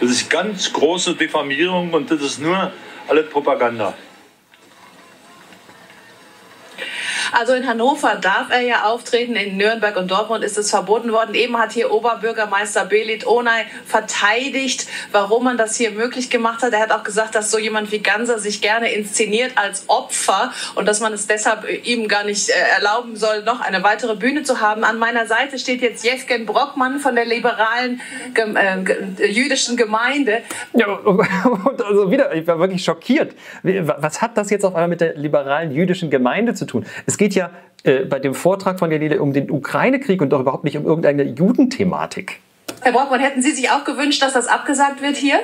Das 0.00 0.10
ist 0.10 0.28
ganz 0.28 0.72
große 0.72 1.14
Diffamierung 1.14 1.92
und 1.92 2.10
das 2.10 2.20
ist 2.20 2.40
nur 2.40 2.72
alles 3.08 3.28
Propaganda. 3.30 3.94
Also 7.36 7.52
in 7.54 7.66
Hannover 7.66 8.14
darf 8.14 8.50
er 8.50 8.60
ja 8.60 8.84
auftreten, 8.84 9.34
in 9.34 9.56
Nürnberg 9.56 9.96
und 9.96 10.08
Dortmund 10.08 10.44
ist 10.44 10.56
es 10.56 10.70
verboten 10.70 11.10
worden. 11.10 11.34
Eben 11.34 11.58
hat 11.58 11.72
hier 11.72 11.92
Oberbürgermeister 11.92 12.84
Belit 12.84 13.26
Onay 13.26 13.64
verteidigt, 13.86 14.86
warum 15.10 15.44
man 15.44 15.56
das 15.56 15.74
hier 15.76 15.90
möglich 15.90 16.30
gemacht 16.30 16.62
hat. 16.62 16.72
Er 16.72 16.80
hat 16.80 16.92
auch 16.92 17.02
gesagt, 17.02 17.34
dass 17.34 17.50
so 17.50 17.58
jemand 17.58 17.90
wie 17.90 17.98
Ganser 17.98 18.38
sich 18.38 18.60
gerne 18.60 18.92
inszeniert 18.92 19.52
als 19.56 19.88
Opfer 19.88 20.52
und 20.76 20.86
dass 20.86 21.00
man 21.00 21.12
es 21.12 21.26
deshalb 21.26 21.66
ihm 21.84 22.06
gar 22.06 22.22
nicht 22.22 22.50
äh, 22.50 22.52
erlauben 22.76 23.16
soll, 23.16 23.42
noch 23.42 23.60
eine 23.60 23.82
weitere 23.82 24.14
Bühne 24.14 24.44
zu 24.44 24.60
haben. 24.60 24.84
An 24.84 24.98
meiner 24.98 25.26
Seite 25.26 25.58
steht 25.58 25.82
jetzt 25.82 26.04
Jefgen 26.04 26.46
Brockmann 26.46 27.00
von 27.00 27.16
der 27.16 27.24
liberalen 27.24 28.00
äh, 28.36 29.26
jüdischen 29.26 29.76
Gemeinde. 29.76 30.42
Ja, 30.72 30.86
und 30.86 31.82
also 31.82 32.10
wieder, 32.12 32.32
ich 32.32 32.46
war 32.46 32.60
wirklich 32.60 32.84
schockiert. 32.84 33.34
Was 33.62 34.22
hat 34.22 34.36
das 34.36 34.50
jetzt 34.50 34.64
auf 34.64 34.76
einmal 34.76 34.88
mit 34.88 35.00
der 35.00 35.14
liberalen 35.14 35.72
jüdischen 35.72 36.10
Gemeinde 36.10 36.54
zu 36.54 36.64
tun? 36.64 36.86
Es 37.06 37.18
geht 37.18 37.23
geht 37.24 37.34
ja 37.34 37.50
äh, 37.84 38.04
bei 38.04 38.18
dem 38.18 38.34
Vortrag 38.34 38.78
von 38.78 38.90
Galilei 38.90 39.18
um 39.18 39.32
den 39.32 39.50
Ukraine-Krieg 39.50 40.20
und 40.20 40.28
doch 40.28 40.40
überhaupt 40.40 40.64
nicht 40.64 40.76
um 40.76 40.84
irgendeine 40.84 41.22
Judenthematik. 41.22 42.40
Herr 42.82 42.92
Brockmann, 42.92 43.20
hätten 43.20 43.40
Sie 43.40 43.52
sich 43.52 43.70
auch 43.70 43.84
gewünscht, 43.84 44.22
dass 44.22 44.34
das 44.34 44.46
abgesagt 44.46 45.00
wird 45.00 45.16
hier? 45.16 45.40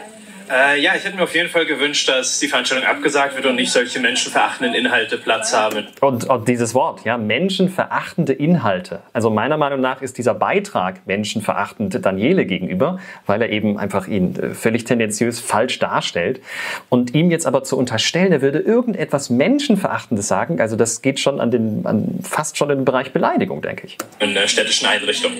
Äh, 0.50 0.80
ja, 0.80 0.96
ich 0.96 1.04
hätte 1.04 1.16
mir 1.16 1.22
auf 1.22 1.34
jeden 1.34 1.48
Fall 1.48 1.64
gewünscht, 1.64 2.08
dass 2.08 2.40
die 2.40 2.48
Veranstaltung 2.48 2.86
abgesagt 2.88 3.36
wird 3.36 3.46
und 3.46 3.54
nicht 3.54 3.70
solche 3.70 4.00
menschenverachtenden 4.00 4.74
Inhalte 4.74 5.16
Platz 5.16 5.52
haben. 5.52 5.86
Und, 6.00 6.28
und 6.28 6.48
dieses 6.48 6.74
Wort, 6.74 7.04
ja, 7.04 7.16
menschenverachtende 7.16 8.32
Inhalte. 8.32 9.00
Also 9.12 9.30
meiner 9.30 9.56
Meinung 9.56 9.80
nach 9.80 10.02
ist 10.02 10.18
dieser 10.18 10.34
Beitrag 10.34 11.06
menschenverachtend 11.06 12.04
Daniele 12.04 12.46
gegenüber, 12.46 12.98
weil 13.26 13.42
er 13.42 13.50
eben 13.50 13.78
einfach 13.78 14.08
ihn 14.08 14.34
äh, 14.36 14.54
völlig 14.54 14.84
tendenziös 14.84 15.38
falsch 15.38 15.78
darstellt. 15.78 16.40
Und 16.88 17.14
ihm 17.14 17.30
jetzt 17.30 17.46
aber 17.46 17.62
zu 17.62 17.78
unterstellen, 17.78 18.32
er 18.32 18.42
würde 18.42 18.58
irgendetwas 18.58 19.30
Menschenverachtendes 19.30 20.26
sagen, 20.26 20.60
also 20.60 20.74
das 20.74 21.00
geht 21.00 21.20
schon 21.20 21.40
an 21.40 21.52
den, 21.52 21.86
an 21.86 22.18
fast 22.28 22.56
schon 22.56 22.70
in 22.70 22.78
den 22.80 22.84
Bereich 22.84 23.12
Beleidigung, 23.12 23.62
denke 23.62 23.86
ich. 23.86 23.98
In 24.18 24.34
der 24.34 24.48
städtischen 24.48 24.88
Einrichtung. 24.88 25.30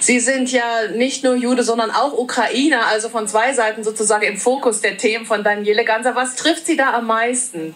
Sie 0.00 0.18
sind 0.18 0.50
ja 0.50 0.88
nicht 0.94 1.22
nur 1.22 1.36
Jude, 1.36 1.62
sondern 1.62 1.90
auch 1.90 2.12
Ukrainer, 2.12 2.86
also 2.88 3.08
von 3.08 3.28
zwei 3.28 3.52
Seiten 3.52 3.84
sozusagen 3.84 4.31
im 4.32 4.38
Fokus 4.38 4.80
der 4.80 4.96
Themen 4.96 5.26
von 5.26 5.44
Daniele 5.44 5.84
Ganser. 5.84 6.14
Was 6.14 6.36
trifft 6.36 6.66
Sie 6.66 6.76
da 6.76 6.94
am 6.94 7.06
meisten? 7.06 7.74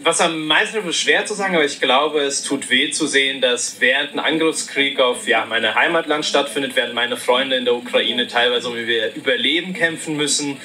Was 0.00 0.20
am 0.20 0.46
meisten 0.46 0.86
ist 0.86 0.96
schwer 0.96 1.24
zu 1.26 1.34
sagen, 1.34 1.54
aber 1.54 1.64
ich 1.64 1.80
glaube, 1.80 2.20
es 2.20 2.42
tut 2.42 2.68
weh 2.70 2.90
zu 2.90 3.06
sehen, 3.06 3.40
dass 3.40 3.80
während 3.80 4.12
ein 4.12 4.18
Angriffskrieg 4.18 5.00
auf 5.00 5.26
ja, 5.26 5.46
mein 5.46 5.74
Heimatland 5.74 6.24
stattfindet, 6.26 6.76
während 6.76 6.94
meine 6.94 7.16
Freunde 7.16 7.56
in 7.56 7.64
der 7.64 7.74
Ukraine 7.74 8.26
teilweise 8.26 8.68
um 8.68 8.76
ihr 8.76 9.14
Überleben 9.14 9.72
kämpfen 9.72 10.16
müssen, 10.16 10.58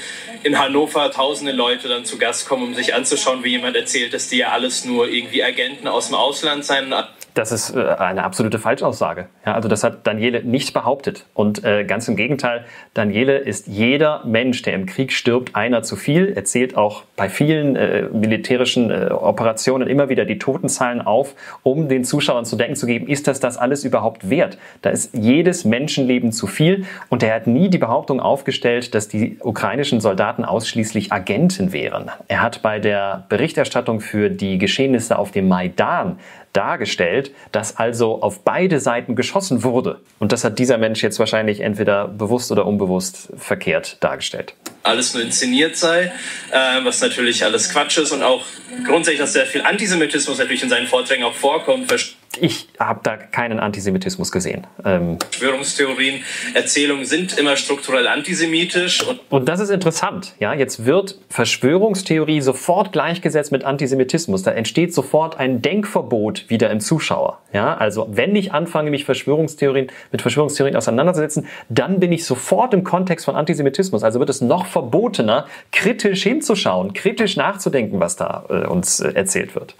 in 0.43 0.59
Hannover 0.59 1.11
tausende 1.11 1.53
Leute 1.53 1.87
dann 1.87 2.03
zu 2.03 2.17
Gast 2.17 2.47
kommen, 2.47 2.63
um 2.63 2.75
sich 2.75 2.93
anzuschauen, 2.93 3.43
wie 3.43 3.51
jemand 3.51 3.75
erzählt, 3.75 4.13
dass 4.13 4.27
die 4.27 4.37
ja 4.37 4.49
alles 4.49 4.85
nur 4.85 5.07
irgendwie 5.07 5.43
Agenten 5.43 5.87
aus 5.87 6.07
dem 6.07 6.15
Ausland 6.15 6.65
seien 6.65 6.93
das 7.33 7.51
ist 7.51 7.75
äh, 7.75 7.79
eine 7.79 8.23
absolute 8.23 8.59
Falschaussage. 8.59 9.27
Ja, 9.45 9.53
also 9.53 9.69
das 9.69 9.83
hat 9.83 10.05
Daniele 10.05 10.43
nicht 10.43 10.73
behauptet. 10.73 11.25
Und 11.33 11.63
äh, 11.63 11.83
ganz 11.83 12.07
im 12.07 12.15
Gegenteil, 12.15 12.65
Daniele 12.93 13.37
ist 13.37 13.67
jeder 13.67 14.23
Mensch, 14.25 14.61
der 14.61 14.73
im 14.73 14.85
Krieg 14.85 15.11
stirbt, 15.11 15.55
einer 15.55 15.83
zu 15.83 15.95
viel. 15.95 16.33
Er 16.35 16.45
zählt 16.45 16.75
auch 16.75 17.03
bei 17.15 17.29
vielen 17.29 17.75
äh, 17.75 18.03
militärischen 18.11 18.91
äh, 18.91 19.09
Operationen 19.11 19.87
immer 19.87 20.09
wieder 20.09 20.25
die 20.25 20.39
Totenzahlen 20.39 21.01
auf, 21.01 21.35
um 21.63 21.87
den 21.87 22.03
Zuschauern 22.03 22.45
zu 22.45 22.55
denken 22.55 22.75
zu 22.75 22.85
geben, 22.85 23.07
ist 23.07 23.27
das 23.27 23.39
das 23.39 23.57
alles 23.57 23.83
überhaupt 23.83 24.29
wert? 24.29 24.57
Da 24.81 24.89
ist 24.89 25.13
jedes 25.13 25.65
Menschenleben 25.65 26.31
zu 26.31 26.47
viel. 26.47 26.85
Und 27.09 27.23
er 27.23 27.35
hat 27.35 27.47
nie 27.47 27.69
die 27.69 27.77
Behauptung 27.77 28.19
aufgestellt, 28.19 28.93
dass 28.95 29.07
die 29.07 29.37
ukrainischen 29.39 30.01
Soldaten 30.01 30.45
ausschließlich 30.45 31.11
Agenten 31.11 31.73
wären. 31.73 32.11
Er 32.27 32.41
hat 32.41 32.61
bei 32.61 32.79
der 32.79 33.25
Berichterstattung 33.29 34.01
für 34.01 34.29
die 34.29 34.57
Geschehnisse 34.57 35.17
auf 35.17 35.31
dem 35.31 35.47
Maidan 35.47 36.17
dargestellt, 36.53 37.20
dass 37.51 37.77
also 37.77 38.21
auf 38.21 38.43
beide 38.43 38.79
Seiten 38.79 39.15
geschossen 39.15 39.63
wurde. 39.63 39.99
Und 40.19 40.31
das 40.31 40.43
hat 40.43 40.57
dieser 40.57 40.77
Mensch 40.77 41.03
jetzt 41.03 41.19
wahrscheinlich 41.19 41.59
entweder 41.59 42.07
bewusst 42.07 42.51
oder 42.51 42.65
unbewusst 42.65 43.29
verkehrt 43.37 43.97
dargestellt. 43.99 44.55
Alles 44.83 45.13
nur 45.13 45.21
inszeniert 45.21 45.75
sei, 45.75 46.11
äh, 46.51 46.83
was 46.83 47.01
natürlich 47.01 47.43
alles 47.43 47.69
Quatsch 47.69 47.97
ist 47.99 48.11
und 48.11 48.23
auch 48.23 48.43
grundsätzlich, 48.85 49.19
dass 49.19 49.33
sehr 49.33 49.45
viel 49.45 49.61
Antisemitismus 49.61 50.39
natürlich 50.39 50.63
in 50.63 50.69
seinen 50.69 50.87
Vorträgen 50.87 51.23
auch 51.23 51.35
vorkommt 51.35 51.91
ich 52.39 52.69
habe 52.79 53.01
da 53.03 53.17
keinen 53.17 53.59
Antisemitismus 53.59 54.31
gesehen. 54.31 54.65
Ähm 54.85 55.17
Verschwörungstheorien, 55.19 56.23
Erzählungen 56.53 57.05
sind 57.05 57.37
immer 57.37 57.55
strukturell 57.57 58.07
antisemitisch. 58.07 59.05
Und, 59.07 59.19
und 59.29 59.49
das 59.49 59.59
ist 59.59 59.69
interessant. 59.69 60.33
Ja, 60.39 60.53
jetzt 60.53 60.85
wird 60.85 61.17
Verschwörungstheorie 61.29 62.41
sofort 62.41 62.93
gleichgesetzt 62.93 63.51
mit 63.51 63.63
Antisemitismus. 63.65 64.43
Da 64.43 64.51
entsteht 64.51 64.93
sofort 64.93 65.39
ein 65.39 65.61
Denkverbot 65.61 66.49
wieder 66.49 66.69
im 66.69 66.79
Zuschauer. 66.79 67.39
Ja, 67.53 67.75
also 67.75 68.07
wenn 68.11 68.35
ich 68.35 68.53
anfange, 68.53 68.91
mich 68.91 69.03
Verschwörungstheorien 69.03 69.87
mit 70.11 70.21
Verschwörungstheorien 70.21 70.75
auseinanderzusetzen, 70.75 71.47
dann 71.69 71.99
bin 71.99 72.11
ich 72.11 72.25
sofort 72.25 72.73
im 72.73 72.83
Kontext 72.83 73.25
von 73.25 73.35
Antisemitismus. 73.35 74.03
Also 74.03 74.19
wird 74.19 74.29
es 74.29 74.41
noch 74.41 74.65
verbotener, 74.67 75.47
kritisch 75.71 76.23
hinzuschauen, 76.23 76.93
kritisch 76.93 77.35
nachzudenken, 77.35 77.99
was 77.99 78.15
da 78.15 78.45
äh, 78.49 78.67
uns 78.67 79.01
äh, 79.01 79.11
erzählt 79.13 79.55
wird 79.55 79.75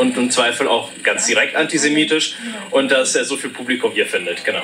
und 0.00 0.16
im 0.16 0.30
Zweifel 0.30 0.66
auch 0.66 0.90
ganz 1.02 1.26
direkt 1.26 1.54
antisemitisch 1.54 2.36
und 2.70 2.90
dass 2.90 3.14
er 3.14 3.24
so 3.24 3.36
viel 3.36 3.50
Publikum 3.50 3.92
hier 3.92 4.06
findet. 4.06 4.44
Genau. 4.44 4.62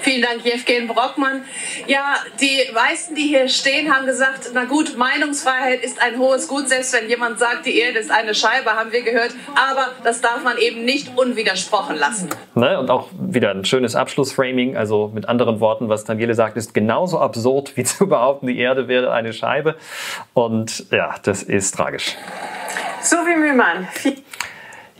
Vielen 0.00 0.22
Dank, 0.22 0.44
Jevgen 0.44 0.88
Brockmann. 0.88 1.44
Ja, 1.86 2.16
die 2.40 2.58
meisten, 2.74 3.14
die 3.14 3.28
hier 3.28 3.48
stehen, 3.48 3.94
haben 3.94 4.04
gesagt, 4.04 4.50
na 4.52 4.64
gut, 4.64 4.96
Meinungsfreiheit 4.96 5.84
ist 5.84 6.02
ein 6.02 6.18
hohes 6.18 6.48
Gut, 6.48 6.68
selbst 6.68 6.92
wenn 6.92 7.08
jemand 7.08 7.38
sagt, 7.38 7.66
die 7.66 7.78
Erde 7.78 8.00
ist 8.00 8.10
eine 8.10 8.34
Scheibe, 8.34 8.72
haben 8.72 8.90
wir 8.90 9.02
gehört. 9.02 9.30
Aber 9.54 9.92
das 10.02 10.20
darf 10.20 10.42
man 10.42 10.58
eben 10.58 10.84
nicht 10.84 11.16
unwidersprochen 11.16 11.96
lassen. 11.96 12.30
Ne, 12.56 12.80
und 12.80 12.90
auch 12.90 13.10
wieder 13.12 13.52
ein 13.52 13.64
schönes 13.64 13.94
Abschlussframing. 13.94 14.76
Also 14.76 15.12
mit 15.14 15.28
anderen 15.28 15.60
Worten, 15.60 15.88
was 15.88 16.04
Daniele 16.04 16.34
sagt, 16.34 16.56
ist 16.56 16.74
genauso 16.74 17.20
absurd, 17.20 17.76
wie 17.76 17.84
zu 17.84 18.08
behaupten, 18.08 18.48
die 18.48 18.58
Erde 18.58 18.88
wäre 18.88 19.12
eine 19.12 19.32
Scheibe. 19.32 19.76
Und 20.34 20.90
ja, 20.90 21.14
das 21.22 21.44
ist 21.44 21.76
tragisch. 21.76 22.16
So 23.02 23.16
wie 23.18 23.36
Mühlmann. 23.36 23.86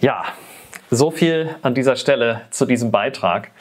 Ja, 0.03 0.25
so 0.91 1.13
viel 1.13 1.55
an 1.63 1.75
dieser 1.75 1.95
Stelle 1.95 2.41
zu 2.51 2.67
diesem 2.67 2.91
Beitrag. 2.91 3.53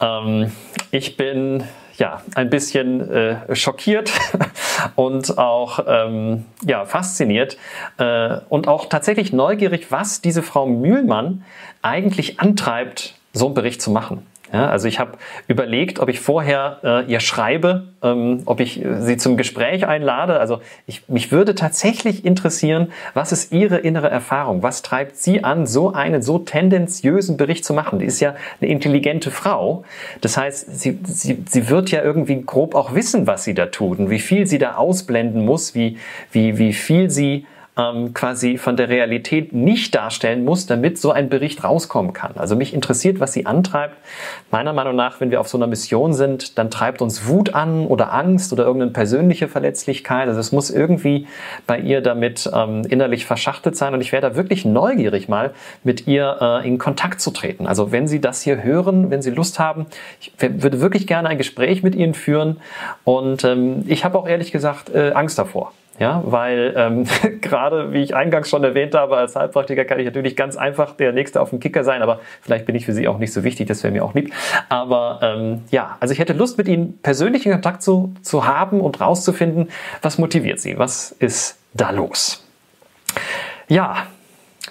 Ähm, 0.00 0.50
ich 0.90 1.18
bin 1.18 1.64
ja 1.98 2.22
ein 2.34 2.48
bisschen 2.48 3.10
äh, 3.10 3.54
schockiert 3.54 4.10
und 4.96 5.36
auch 5.36 5.84
ähm, 5.86 6.46
ja, 6.64 6.86
fasziniert 6.86 7.58
äh, 7.98 8.38
und 8.48 8.68
auch 8.68 8.86
tatsächlich 8.86 9.34
neugierig, 9.34 9.92
was 9.92 10.22
diese 10.22 10.42
Frau 10.42 10.64
Mühlmann 10.64 11.44
eigentlich 11.82 12.40
antreibt, 12.40 13.14
so 13.34 13.44
einen 13.44 13.54
Bericht 13.54 13.82
zu 13.82 13.90
machen. 13.90 14.26
Ja, 14.52 14.68
also 14.68 14.86
ich 14.86 14.98
habe 15.00 15.12
überlegt, 15.48 15.98
ob 15.98 16.10
ich 16.10 16.20
vorher 16.20 16.78
äh, 16.84 17.10
ihr 17.10 17.20
schreibe, 17.20 17.88
ähm, 18.02 18.42
ob 18.44 18.60
ich 18.60 18.84
äh, 18.84 19.00
sie 19.00 19.16
zum 19.16 19.38
Gespräch 19.38 19.86
einlade. 19.86 20.38
Also 20.38 20.60
ich, 20.86 21.08
mich 21.08 21.32
würde 21.32 21.54
tatsächlich 21.54 22.26
interessieren, 22.26 22.92
was 23.14 23.32
ist 23.32 23.50
ihre 23.52 23.78
innere 23.78 24.10
Erfahrung? 24.10 24.62
Was 24.62 24.82
treibt 24.82 25.16
sie 25.16 25.42
an, 25.42 25.66
so 25.66 25.94
einen 25.94 26.20
so 26.20 26.38
tendenziösen 26.38 27.38
Bericht 27.38 27.64
zu 27.64 27.72
machen? 27.72 27.98
Die 27.98 28.04
ist 28.04 28.20
ja 28.20 28.34
eine 28.60 28.70
intelligente 28.70 29.30
Frau. 29.30 29.84
Das 30.20 30.36
heißt, 30.36 30.78
sie, 30.78 30.98
sie, 31.02 31.42
sie 31.48 31.70
wird 31.70 31.90
ja 31.90 32.02
irgendwie 32.02 32.42
grob 32.42 32.74
auch 32.74 32.94
wissen, 32.94 33.26
was 33.26 33.44
sie 33.44 33.54
da 33.54 33.66
tut 33.66 34.00
und 34.00 34.10
wie 34.10 34.20
viel 34.20 34.46
sie 34.46 34.58
da 34.58 34.74
ausblenden 34.74 35.46
muss, 35.46 35.74
wie, 35.74 35.96
wie, 36.30 36.58
wie 36.58 36.74
viel 36.74 37.08
sie 37.08 37.46
ähm, 37.78 38.12
quasi 38.12 38.58
von 38.58 38.76
der 38.76 38.90
Realität 38.90 39.52
nicht 39.52 39.94
darstellen 39.94 40.44
muss, 40.44 40.66
damit 40.66 40.98
so 40.98 41.10
ein 41.10 41.30
Bericht 41.30 41.64
rauskommen 41.64 42.12
kann. 42.12 42.32
Also 42.36 42.54
mich 42.54 42.74
interessiert, 42.74 43.18
was 43.18 43.32
sie 43.32 43.46
antreibt. 43.46 43.96
Meiner 44.50 44.74
Meinung 44.74 44.94
nach, 44.94 45.20
wenn 45.20 45.30
wir 45.30 45.40
auf 45.40 45.48
so 45.48 45.56
einer 45.56 45.66
Mission 45.66 46.12
sind, 46.12 46.58
dann 46.58 46.70
treibt 46.70 47.00
uns 47.00 47.26
Wut 47.26 47.54
an 47.54 47.86
oder 47.86 48.12
Angst 48.12 48.52
oder 48.52 48.64
irgendeine 48.64 48.92
persönliche 48.92 49.48
Verletzlichkeit. 49.48 50.28
Also 50.28 50.38
es 50.38 50.52
muss 50.52 50.70
irgendwie 50.70 51.26
bei 51.66 51.78
ihr 51.78 52.02
damit 52.02 52.50
ähm, 52.52 52.82
innerlich 52.88 53.24
verschachtelt 53.24 53.74
sein. 53.74 53.94
Und 53.94 54.02
ich 54.02 54.12
wäre 54.12 54.22
da 54.22 54.36
wirklich 54.36 54.66
neugierig 54.66 55.28
mal 55.28 55.52
mit 55.82 56.06
ihr 56.06 56.36
äh, 56.40 56.68
in 56.68 56.76
Kontakt 56.76 57.22
zu 57.22 57.30
treten. 57.30 57.66
Also 57.66 57.90
wenn 57.90 58.06
Sie 58.06 58.20
das 58.20 58.42
hier 58.42 58.62
hören, 58.62 59.10
wenn 59.10 59.22
Sie 59.22 59.30
Lust 59.30 59.58
haben, 59.58 59.86
ich 60.20 60.32
würde 60.38 60.80
wirklich 60.82 61.06
gerne 61.06 61.30
ein 61.30 61.38
Gespräch 61.38 61.82
mit 61.82 61.94
Ihnen 61.94 62.12
führen. 62.12 62.60
Und 63.04 63.44
ähm, 63.44 63.84
ich 63.86 64.04
habe 64.04 64.18
auch 64.18 64.28
ehrlich 64.28 64.52
gesagt 64.52 64.94
äh, 64.94 65.12
Angst 65.12 65.38
davor. 65.38 65.72
Ja, 65.98 66.22
weil 66.24 66.74
ähm, 66.76 67.06
gerade, 67.40 67.92
wie 67.92 68.02
ich 68.02 68.14
eingangs 68.14 68.48
schon 68.48 68.64
erwähnt 68.64 68.94
habe, 68.94 69.16
als 69.16 69.36
Heilpraktiker 69.36 69.84
kann 69.84 69.98
ich 69.98 70.06
natürlich 70.06 70.36
ganz 70.36 70.56
einfach 70.56 70.96
der 70.96 71.12
Nächste 71.12 71.40
auf 71.40 71.50
dem 71.50 71.60
Kicker 71.60 71.84
sein, 71.84 72.02
aber 72.02 72.20
vielleicht 72.40 72.66
bin 72.66 72.74
ich 72.74 72.86
für 72.86 72.92
Sie 72.92 73.06
auch 73.08 73.18
nicht 73.18 73.32
so 73.32 73.44
wichtig, 73.44 73.68
das 73.68 73.82
wäre 73.82 73.92
mir 73.92 74.04
auch 74.04 74.14
lieb. 74.14 74.32
Aber 74.68 75.20
ähm, 75.22 75.62
ja, 75.70 75.96
also 76.00 76.12
ich 76.12 76.18
hätte 76.18 76.32
Lust, 76.32 76.58
mit 76.58 76.68
Ihnen 76.68 76.98
persönlichen 77.02 77.52
Kontakt 77.52 77.82
zu, 77.82 78.14
zu 78.22 78.46
haben 78.46 78.80
und 78.80 79.00
rauszufinden, 79.00 79.68
was 80.00 80.18
motiviert 80.18 80.60
Sie, 80.60 80.78
was 80.78 81.12
ist 81.12 81.58
da 81.74 81.90
los. 81.90 82.46
Ja, 83.68 84.06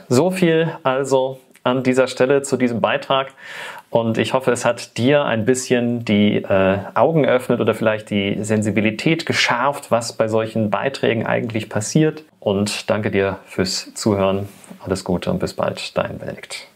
so 0.09 0.31
viel 0.31 0.75
also 0.83 1.39
an 1.63 1.83
dieser 1.83 2.07
Stelle 2.07 2.41
zu 2.41 2.57
diesem 2.57 2.81
Beitrag. 2.81 3.33
Und 3.91 4.17
ich 4.17 4.33
hoffe, 4.33 4.51
es 4.51 4.63
hat 4.63 4.97
dir 4.97 5.25
ein 5.25 5.43
bisschen 5.43 6.05
die 6.05 6.37
äh, 6.37 6.79
Augen 6.95 7.23
geöffnet 7.23 7.59
oder 7.59 7.73
vielleicht 7.75 8.09
die 8.09 8.41
Sensibilität 8.41 9.25
geschärft, 9.25 9.91
was 9.91 10.13
bei 10.13 10.29
solchen 10.29 10.69
Beiträgen 10.69 11.25
eigentlich 11.27 11.67
passiert. 11.67 12.23
Und 12.39 12.89
danke 12.89 13.11
dir 13.11 13.39
fürs 13.45 13.93
Zuhören. 13.93 14.47
Alles 14.79 15.03
Gute 15.03 15.29
und 15.29 15.39
bis 15.39 15.53
bald, 15.53 15.95
dein 15.97 16.17
Benedikt. 16.17 16.70